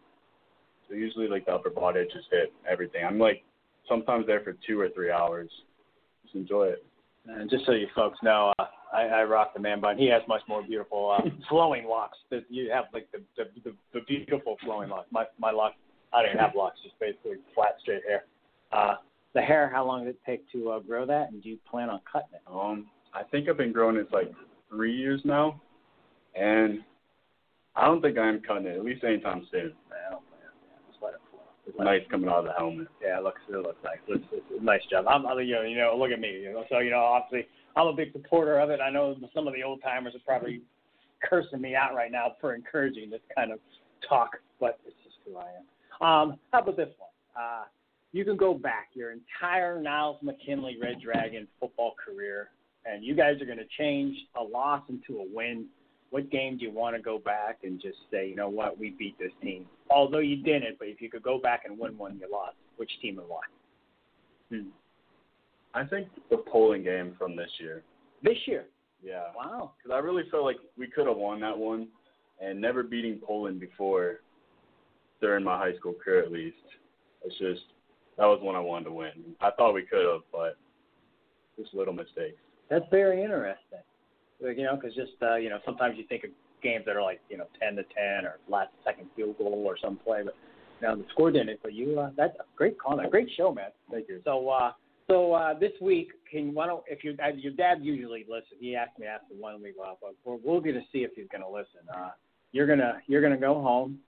So 0.88 0.94
usually, 0.94 1.28
like 1.28 1.46
the 1.46 1.52
upper 1.52 1.70
body, 1.70 2.00
I 2.00 2.04
just 2.04 2.28
hit 2.30 2.52
everything. 2.70 3.04
I'm 3.04 3.18
like 3.18 3.42
sometimes 3.88 4.26
there 4.26 4.40
for 4.40 4.54
two 4.66 4.78
or 4.78 4.90
three 4.90 5.10
hours. 5.10 5.50
Just 6.24 6.34
enjoy 6.34 6.64
it. 6.64 6.84
And 7.26 7.48
just 7.48 7.64
so 7.66 7.72
you 7.72 7.86
folks 7.94 8.18
know, 8.22 8.52
uh, 8.58 8.66
I, 8.92 9.02
I 9.04 9.24
rock 9.24 9.54
the 9.54 9.60
man 9.60 9.80
bun. 9.80 9.96
He 9.96 10.08
has 10.08 10.22
much 10.28 10.42
more 10.48 10.62
beautiful 10.62 11.16
uh, 11.16 11.28
flowing 11.48 11.86
locks. 11.86 12.18
That 12.30 12.44
you 12.50 12.70
have 12.70 12.86
like 12.92 13.08
the, 13.12 13.22
the 13.36 13.44
the 13.64 13.74
the 13.94 14.00
beautiful 14.06 14.56
flowing 14.64 14.90
locks. 14.90 15.06
My 15.10 15.24
my 15.38 15.50
locks, 15.50 15.76
I 16.12 16.22
don't 16.22 16.32
even 16.32 16.40
have 16.40 16.54
locks. 16.54 16.78
Just 16.82 16.98
basically 16.98 17.36
flat, 17.54 17.76
straight 17.80 18.02
hair. 18.06 18.24
Uh, 18.72 18.96
the 19.34 19.40
hair, 19.40 19.70
how 19.72 19.86
long 19.86 20.04
did 20.04 20.10
it 20.10 20.20
take 20.26 20.50
to 20.52 20.70
uh, 20.70 20.78
grow 20.80 21.06
that, 21.06 21.30
and 21.30 21.42
do 21.42 21.48
you 21.48 21.58
plan 21.70 21.88
on 21.88 22.00
cutting 22.10 22.34
it? 22.34 22.42
Um, 22.50 22.86
I 23.14 23.22
think 23.22 23.48
I've 23.48 23.56
been 23.56 23.72
growing 23.72 23.96
it 23.96 24.08
like 24.12 24.32
three 24.68 24.94
years 24.94 25.20
now, 25.24 25.60
and 26.34 26.80
I 27.76 27.86
don't 27.86 28.00
think 28.02 28.18
I'm 28.18 28.40
cutting 28.40 28.66
it 28.66 28.76
at 28.76 28.84
least 28.84 29.04
anytime 29.04 29.46
soon. 29.50 29.72
I. 29.90 30.12
Yeah, 30.12 30.18
just 30.90 31.02
let 31.02 31.14
it. 31.14 31.20
It's 31.66 31.78
nice 31.78 32.02
coming 32.10 32.28
out 32.28 32.40
of 32.40 32.44
the 32.46 32.52
helmet. 32.52 32.88
Yeah, 33.00 33.18
it 33.18 33.24
looks 33.24 33.40
it 33.48 33.56
looks 33.56 33.82
nice. 33.84 33.98
It's, 34.08 34.24
it's, 34.32 34.44
a 34.60 34.64
nice 34.64 34.80
job. 34.90 35.06
I'm, 35.08 35.26
I, 35.26 35.40
you 35.40 35.54
know, 35.54 35.62
you 35.62 35.78
know, 35.78 35.96
look 35.96 36.10
at 36.10 36.20
me. 36.20 36.40
You 36.42 36.52
know, 36.52 36.64
so 36.68 36.80
you 36.80 36.90
know, 36.90 37.00
obviously, 37.00 37.48
I'm 37.76 37.86
a 37.86 37.92
big 37.92 38.12
supporter 38.12 38.58
of 38.58 38.70
it. 38.70 38.80
I 38.80 38.90
know 38.90 39.16
some 39.34 39.46
of 39.46 39.54
the 39.54 39.62
old 39.62 39.80
timers 39.82 40.14
are 40.14 40.24
probably 40.26 40.62
cursing 41.22 41.60
me 41.60 41.74
out 41.74 41.94
right 41.94 42.10
now 42.10 42.34
for 42.40 42.54
encouraging 42.54 43.10
this 43.10 43.20
kind 43.34 43.52
of 43.52 43.60
talk, 44.06 44.30
but 44.60 44.80
it's 44.84 44.96
just 45.04 45.16
who 45.24 45.36
I 45.36 45.46
am. 45.46 45.62
Um, 46.06 46.38
how 46.52 46.60
about 46.60 46.76
this 46.76 46.88
one? 46.98 47.10
Uh, 47.40 47.64
you 48.12 48.24
can 48.24 48.36
go 48.36 48.54
back 48.54 48.88
your 48.94 49.12
entire 49.12 49.80
Niles 49.80 50.18
McKinley 50.22 50.76
Red 50.80 51.00
Dragon 51.00 51.48
football 51.58 51.94
career, 52.04 52.50
and 52.84 53.02
you 53.02 53.14
guys 53.14 53.40
are 53.40 53.46
going 53.46 53.58
to 53.58 53.68
change 53.78 54.16
a 54.36 54.42
loss 54.42 54.82
into 54.88 55.20
a 55.20 55.24
win. 55.34 55.66
What 56.10 56.30
game 56.30 56.58
do 56.58 56.64
you 56.64 56.70
want 56.70 56.94
to 56.94 57.00
go 57.00 57.18
back 57.18 57.60
and 57.62 57.80
just 57.80 57.96
say, 58.10 58.28
you 58.28 58.36
know 58.36 58.50
what, 58.50 58.78
we 58.78 58.90
beat 58.90 59.18
this 59.18 59.32
team? 59.42 59.64
Although 59.90 60.18
you 60.18 60.36
didn't, 60.36 60.78
but 60.78 60.88
if 60.88 61.00
you 61.00 61.08
could 61.08 61.22
go 61.22 61.38
back 61.38 61.62
and 61.64 61.78
win 61.78 61.96
one 61.96 62.18
you 62.20 62.30
lost, 62.30 62.56
which 62.76 62.90
team 63.00 63.18
and 63.18 63.28
why? 63.28 63.40
Hmm. 64.50 64.68
I 65.74 65.84
think 65.84 66.08
the 66.30 66.36
Poland 66.36 66.84
game 66.84 67.14
from 67.16 67.34
this 67.34 67.48
year. 67.58 67.82
This 68.22 68.36
year. 68.46 68.66
Yeah. 69.02 69.24
Wow. 69.34 69.72
Because 69.78 69.96
I 69.96 70.00
really 70.00 70.24
felt 70.30 70.44
like 70.44 70.58
we 70.76 70.86
could 70.86 71.06
have 71.06 71.16
won 71.16 71.40
that 71.40 71.56
one, 71.56 71.88
and 72.42 72.60
never 72.60 72.82
beating 72.82 73.18
Poland 73.24 73.58
before 73.58 74.20
during 75.22 75.44
my 75.44 75.56
high 75.56 75.74
school 75.76 75.94
career 75.94 76.22
at 76.22 76.30
least. 76.30 76.56
It's 77.24 77.38
just 77.38 77.62
that 78.22 78.28
was 78.28 78.38
one 78.40 78.54
I 78.54 78.60
wanted 78.60 78.84
to 78.84 78.92
win. 78.92 79.10
I 79.40 79.50
thought 79.50 79.74
we 79.74 79.82
could 79.82 80.06
have, 80.06 80.20
but 80.30 80.56
just 81.58 81.74
little 81.74 81.92
mistakes. 81.92 82.38
That's 82.70 82.84
very 82.88 83.20
interesting. 83.20 83.80
You 84.38 84.62
know, 84.62 84.76
because 84.76 84.94
just 84.94 85.20
uh, 85.20 85.34
you 85.34 85.50
know, 85.50 85.58
sometimes 85.64 85.98
you 85.98 86.04
think 86.06 86.22
of 86.22 86.30
games 86.62 86.84
that 86.86 86.94
are 86.94 87.02
like 87.02 87.20
you 87.28 87.36
know 87.36 87.46
ten 87.60 87.74
to 87.74 87.82
ten 87.82 88.24
or 88.24 88.38
last 88.48 88.70
second 88.84 89.08
field 89.16 89.38
goal 89.38 89.64
or 89.66 89.76
some 89.76 89.96
play, 89.96 90.20
but 90.24 90.36
now 90.80 90.94
the 90.94 91.04
score 91.10 91.32
didn't. 91.32 91.58
But 91.64 91.74
you, 91.74 91.98
uh, 91.98 92.10
that's 92.16 92.34
a 92.38 92.44
great 92.54 92.78
comment, 92.78 93.10
great 93.10 93.28
show, 93.36 93.52
man. 93.52 93.70
Thank 93.90 94.08
you. 94.08 94.20
So, 94.24 94.48
uh, 94.48 94.70
so 95.10 95.32
uh, 95.32 95.58
this 95.58 95.72
week, 95.80 96.12
can 96.30 96.54
why 96.54 96.68
don't 96.68 96.84
if 96.86 97.02
your 97.02 97.14
uh, 97.14 97.34
your 97.36 97.54
dad 97.54 97.78
usually 97.82 98.24
listens? 98.28 98.60
He 98.60 98.76
asked 98.76 99.00
me 99.00 99.06
after 99.06 99.34
one 99.34 99.60
week 99.60 99.74
off, 99.84 99.98
but 100.00 100.14
we're, 100.24 100.36
we're 100.36 100.60
going 100.60 100.76
to 100.76 100.86
see 100.92 100.98
if 100.98 101.10
he's 101.16 101.26
going 101.32 101.42
to 101.42 101.50
listen. 101.50 101.80
Uh, 101.92 102.10
you're 102.52 102.68
gonna 102.68 103.02
you're 103.08 103.22
gonna 103.22 103.36
go 103.36 103.54
home 103.54 103.98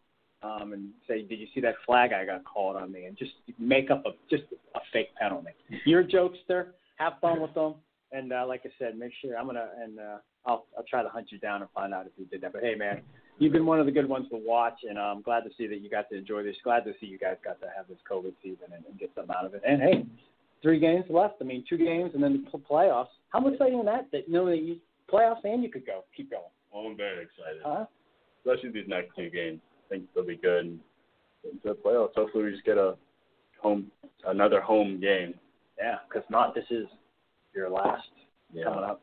um, 0.44 0.72
and 0.72 0.90
say, 1.08 1.22
did 1.22 1.38
you 1.38 1.46
see 1.54 1.60
that 1.62 1.74
flag 1.86 2.12
I 2.12 2.24
got 2.24 2.44
called 2.44 2.76
on 2.76 2.92
me? 2.92 3.04
And 3.06 3.16
just 3.16 3.32
make 3.58 3.90
up 3.90 4.04
a 4.06 4.10
just 4.30 4.44
a 4.74 4.80
fake 4.92 5.14
penalty. 5.20 5.50
You're 5.84 6.00
a 6.00 6.06
jokester. 6.06 6.68
Have 6.96 7.14
fun 7.20 7.40
with 7.40 7.54
them. 7.54 7.74
And 8.12 8.32
uh, 8.32 8.44
like 8.46 8.62
I 8.64 8.70
said, 8.78 8.96
make 8.96 9.12
sure 9.20 9.36
I'm 9.36 9.46
gonna 9.46 9.68
and 9.82 9.98
uh, 9.98 10.16
I'll 10.46 10.66
I'll 10.76 10.84
try 10.88 11.02
to 11.02 11.08
hunt 11.08 11.32
you 11.32 11.38
down 11.38 11.62
and 11.62 11.70
find 11.74 11.92
out 11.94 12.06
if 12.06 12.12
you 12.16 12.26
did 12.26 12.42
that. 12.42 12.52
But 12.52 12.62
hey, 12.62 12.74
man, 12.76 13.00
you've 13.38 13.52
been 13.52 13.66
one 13.66 13.80
of 13.80 13.86
the 13.86 13.92
good 13.92 14.08
ones 14.08 14.26
to 14.30 14.36
watch, 14.36 14.78
and 14.88 14.98
I'm 14.98 15.22
glad 15.22 15.40
to 15.44 15.50
see 15.58 15.66
that 15.66 15.80
you 15.80 15.90
got 15.90 16.08
to 16.10 16.16
enjoy 16.16 16.42
this. 16.44 16.54
Glad 16.62 16.84
to 16.84 16.92
see 17.00 17.06
you 17.06 17.18
guys 17.18 17.36
got 17.44 17.60
to 17.60 17.66
have 17.76 17.88
this 17.88 17.98
COVID 18.10 18.34
season 18.42 18.66
and, 18.72 18.84
and 18.88 18.98
get 18.98 19.10
something 19.16 19.34
out 19.36 19.46
of 19.46 19.54
it. 19.54 19.62
And 19.66 19.80
hey, 19.82 20.06
three 20.62 20.78
games 20.78 21.04
left. 21.10 21.36
I 21.40 21.44
mean, 21.44 21.64
two 21.68 21.78
games 21.78 22.12
and 22.14 22.22
then 22.22 22.46
the 22.52 22.58
playoffs. 22.58 23.08
How 23.30 23.40
much 23.40 23.54
exciting 23.54 23.80
is 23.80 23.86
that? 23.86 24.06
That 24.12 24.28
you 24.28 24.34
know 24.34 24.46
that 24.46 24.58
you 24.62 24.76
playoffs 25.12 25.44
and 25.44 25.62
you 25.62 25.70
could 25.70 25.86
go 25.86 26.04
keep 26.16 26.30
going. 26.30 26.42
Well, 26.72 26.86
I'm 26.86 26.96
very 26.96 27.22
excited, 27.24 27.62
Huh? 27.64 27.86
especially 28.44 28.70
these 28.70 28.88
next 28.88 29.16
two 29.16 29.30
games. 29.30 29.60
Think 29.94 30.08
they'll 30.12 30.24
be 30.26 30.36
good. 30.36 30.64
And 30.64 30.80
into 31.44 31.68
the 31.68 31.74
playoffs. 31.74 32.14
Hopefully, 32.16 32.44
we 32.44 32.50
just 32.50 32.64
get 32.64 32.78
a 32.78 32.96
home, 33.62 33.92
another 34.26 34.60
home 34.60 34.98
game. 35.00 35.34
Yeah, 35.78 35.96
because 36.08 36.24
not 36.30 36.52
this 36.52 36.64
is 36.70 36.86
your 37.54 37.70
last 37.70 38.08
Yeah. 38.52 38.64
coming 38.64 38.82
up. 38.84 39.02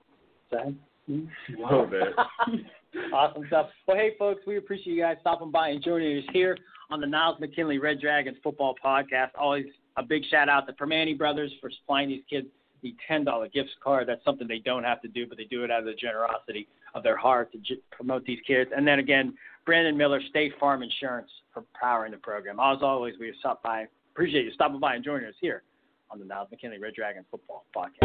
Sad. 0.50 0.76
A 1.08 1.22
little 1.58 1.86
bit. 1.86 2.10
awesome 3.14 3.46
stuff. 3.48 3.70
Well, 3.88 3.96
hey, 3.96 4.16
folks, 4.20 4.42
we 4.46 4.58
appreciate 4.58 4.94
you 4.94 5.02
guys 5.02 5.16
stopping 5.22 5.50
by 5.50 5.70
and 5.70 5.82
joining 5.82 6.18
us 6.18 6.24
here 6.34 6.58
on 6.90 7.00
the 7.00 7.08
Niles 7.08 7.40
McKinley 7.40 7.78
Red 7.80 8.02
Dragons 8.02 8.38
Football 8.44 8.76
Podcast. 8.84 9.30
Always 9.40 9.68
a 9.96 10.04
big 10.04 10.24
shout 10.30 10.50
out 10.50 10.68
to 10.68 10.74
Permani 10.74 11.18
Brothers 11.18 11.54
for 11.62 11.70
supplying 11.72 12.10
these 12.10 12.24
kids 12.30 12.48
the 12.84 12.96
$10 13.10 13.54
gift 13.54 13.70
card. 13.84 14.08
That's 14.08 14.24
something 14.26 14.48
they 14.48 14.60
don't 14.60 14.84
have 14.84 15.02
to 15.04 15.08
do, 15.08 15.28
but 15.28 15.38
they 15.38 15.44
do 15.46 15.64
it 15.64 15.72
out 15.72 15.80
of 15.80 15.86
the 15.86 15.94
generosity 15.94 16.68
of 16.96 17.04
their 17.04 17.16
heart 17.18 17.52
to 17.52 17.60
j- 17.60 17.80
promote 17.92 18.26
these 18.26 18.40
kids. 18.46 18.72
And 18.76 18.88
then 18.88 18.98
again, 19.00 19.34
Brandon 19.66 19.96
Miller, 19.96 20.22
State 20.30 20.54
Farm 20.60 20.84
Insurance, 20.84 21.30
for 21.54 21.64
powering 21.80 22.12
the 22.12 22.18
program. 22.18 22.58
As 22.60 22.80
always, 22.82 23.16
we 23.20 23.34
stop 23.40 23.62
by. 23.64 23.86
Appreciate 24.14 24.46
you 24.46 24.52
stopping 24.52 24.80
by 24.80 24.96
and 24.96 25.04
joining 25.04 25.28
us 25.28 25.36
here 25.40 25.64
on 26.10 26.20
the 26.20 26.26
Niles 26.26 26.50
McKinley 26.52 26.80
Red 26.80 26.94
Dragons 26.94 27.26
Football 27.32 27.66
Podcast. 27.76 28.02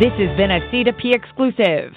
This 0.00 0.12
has 0.12 0.36
been 0.36 0.52
a 0.52 0.60
C2P 0.70 1.12
exclusive. 1.12 1.92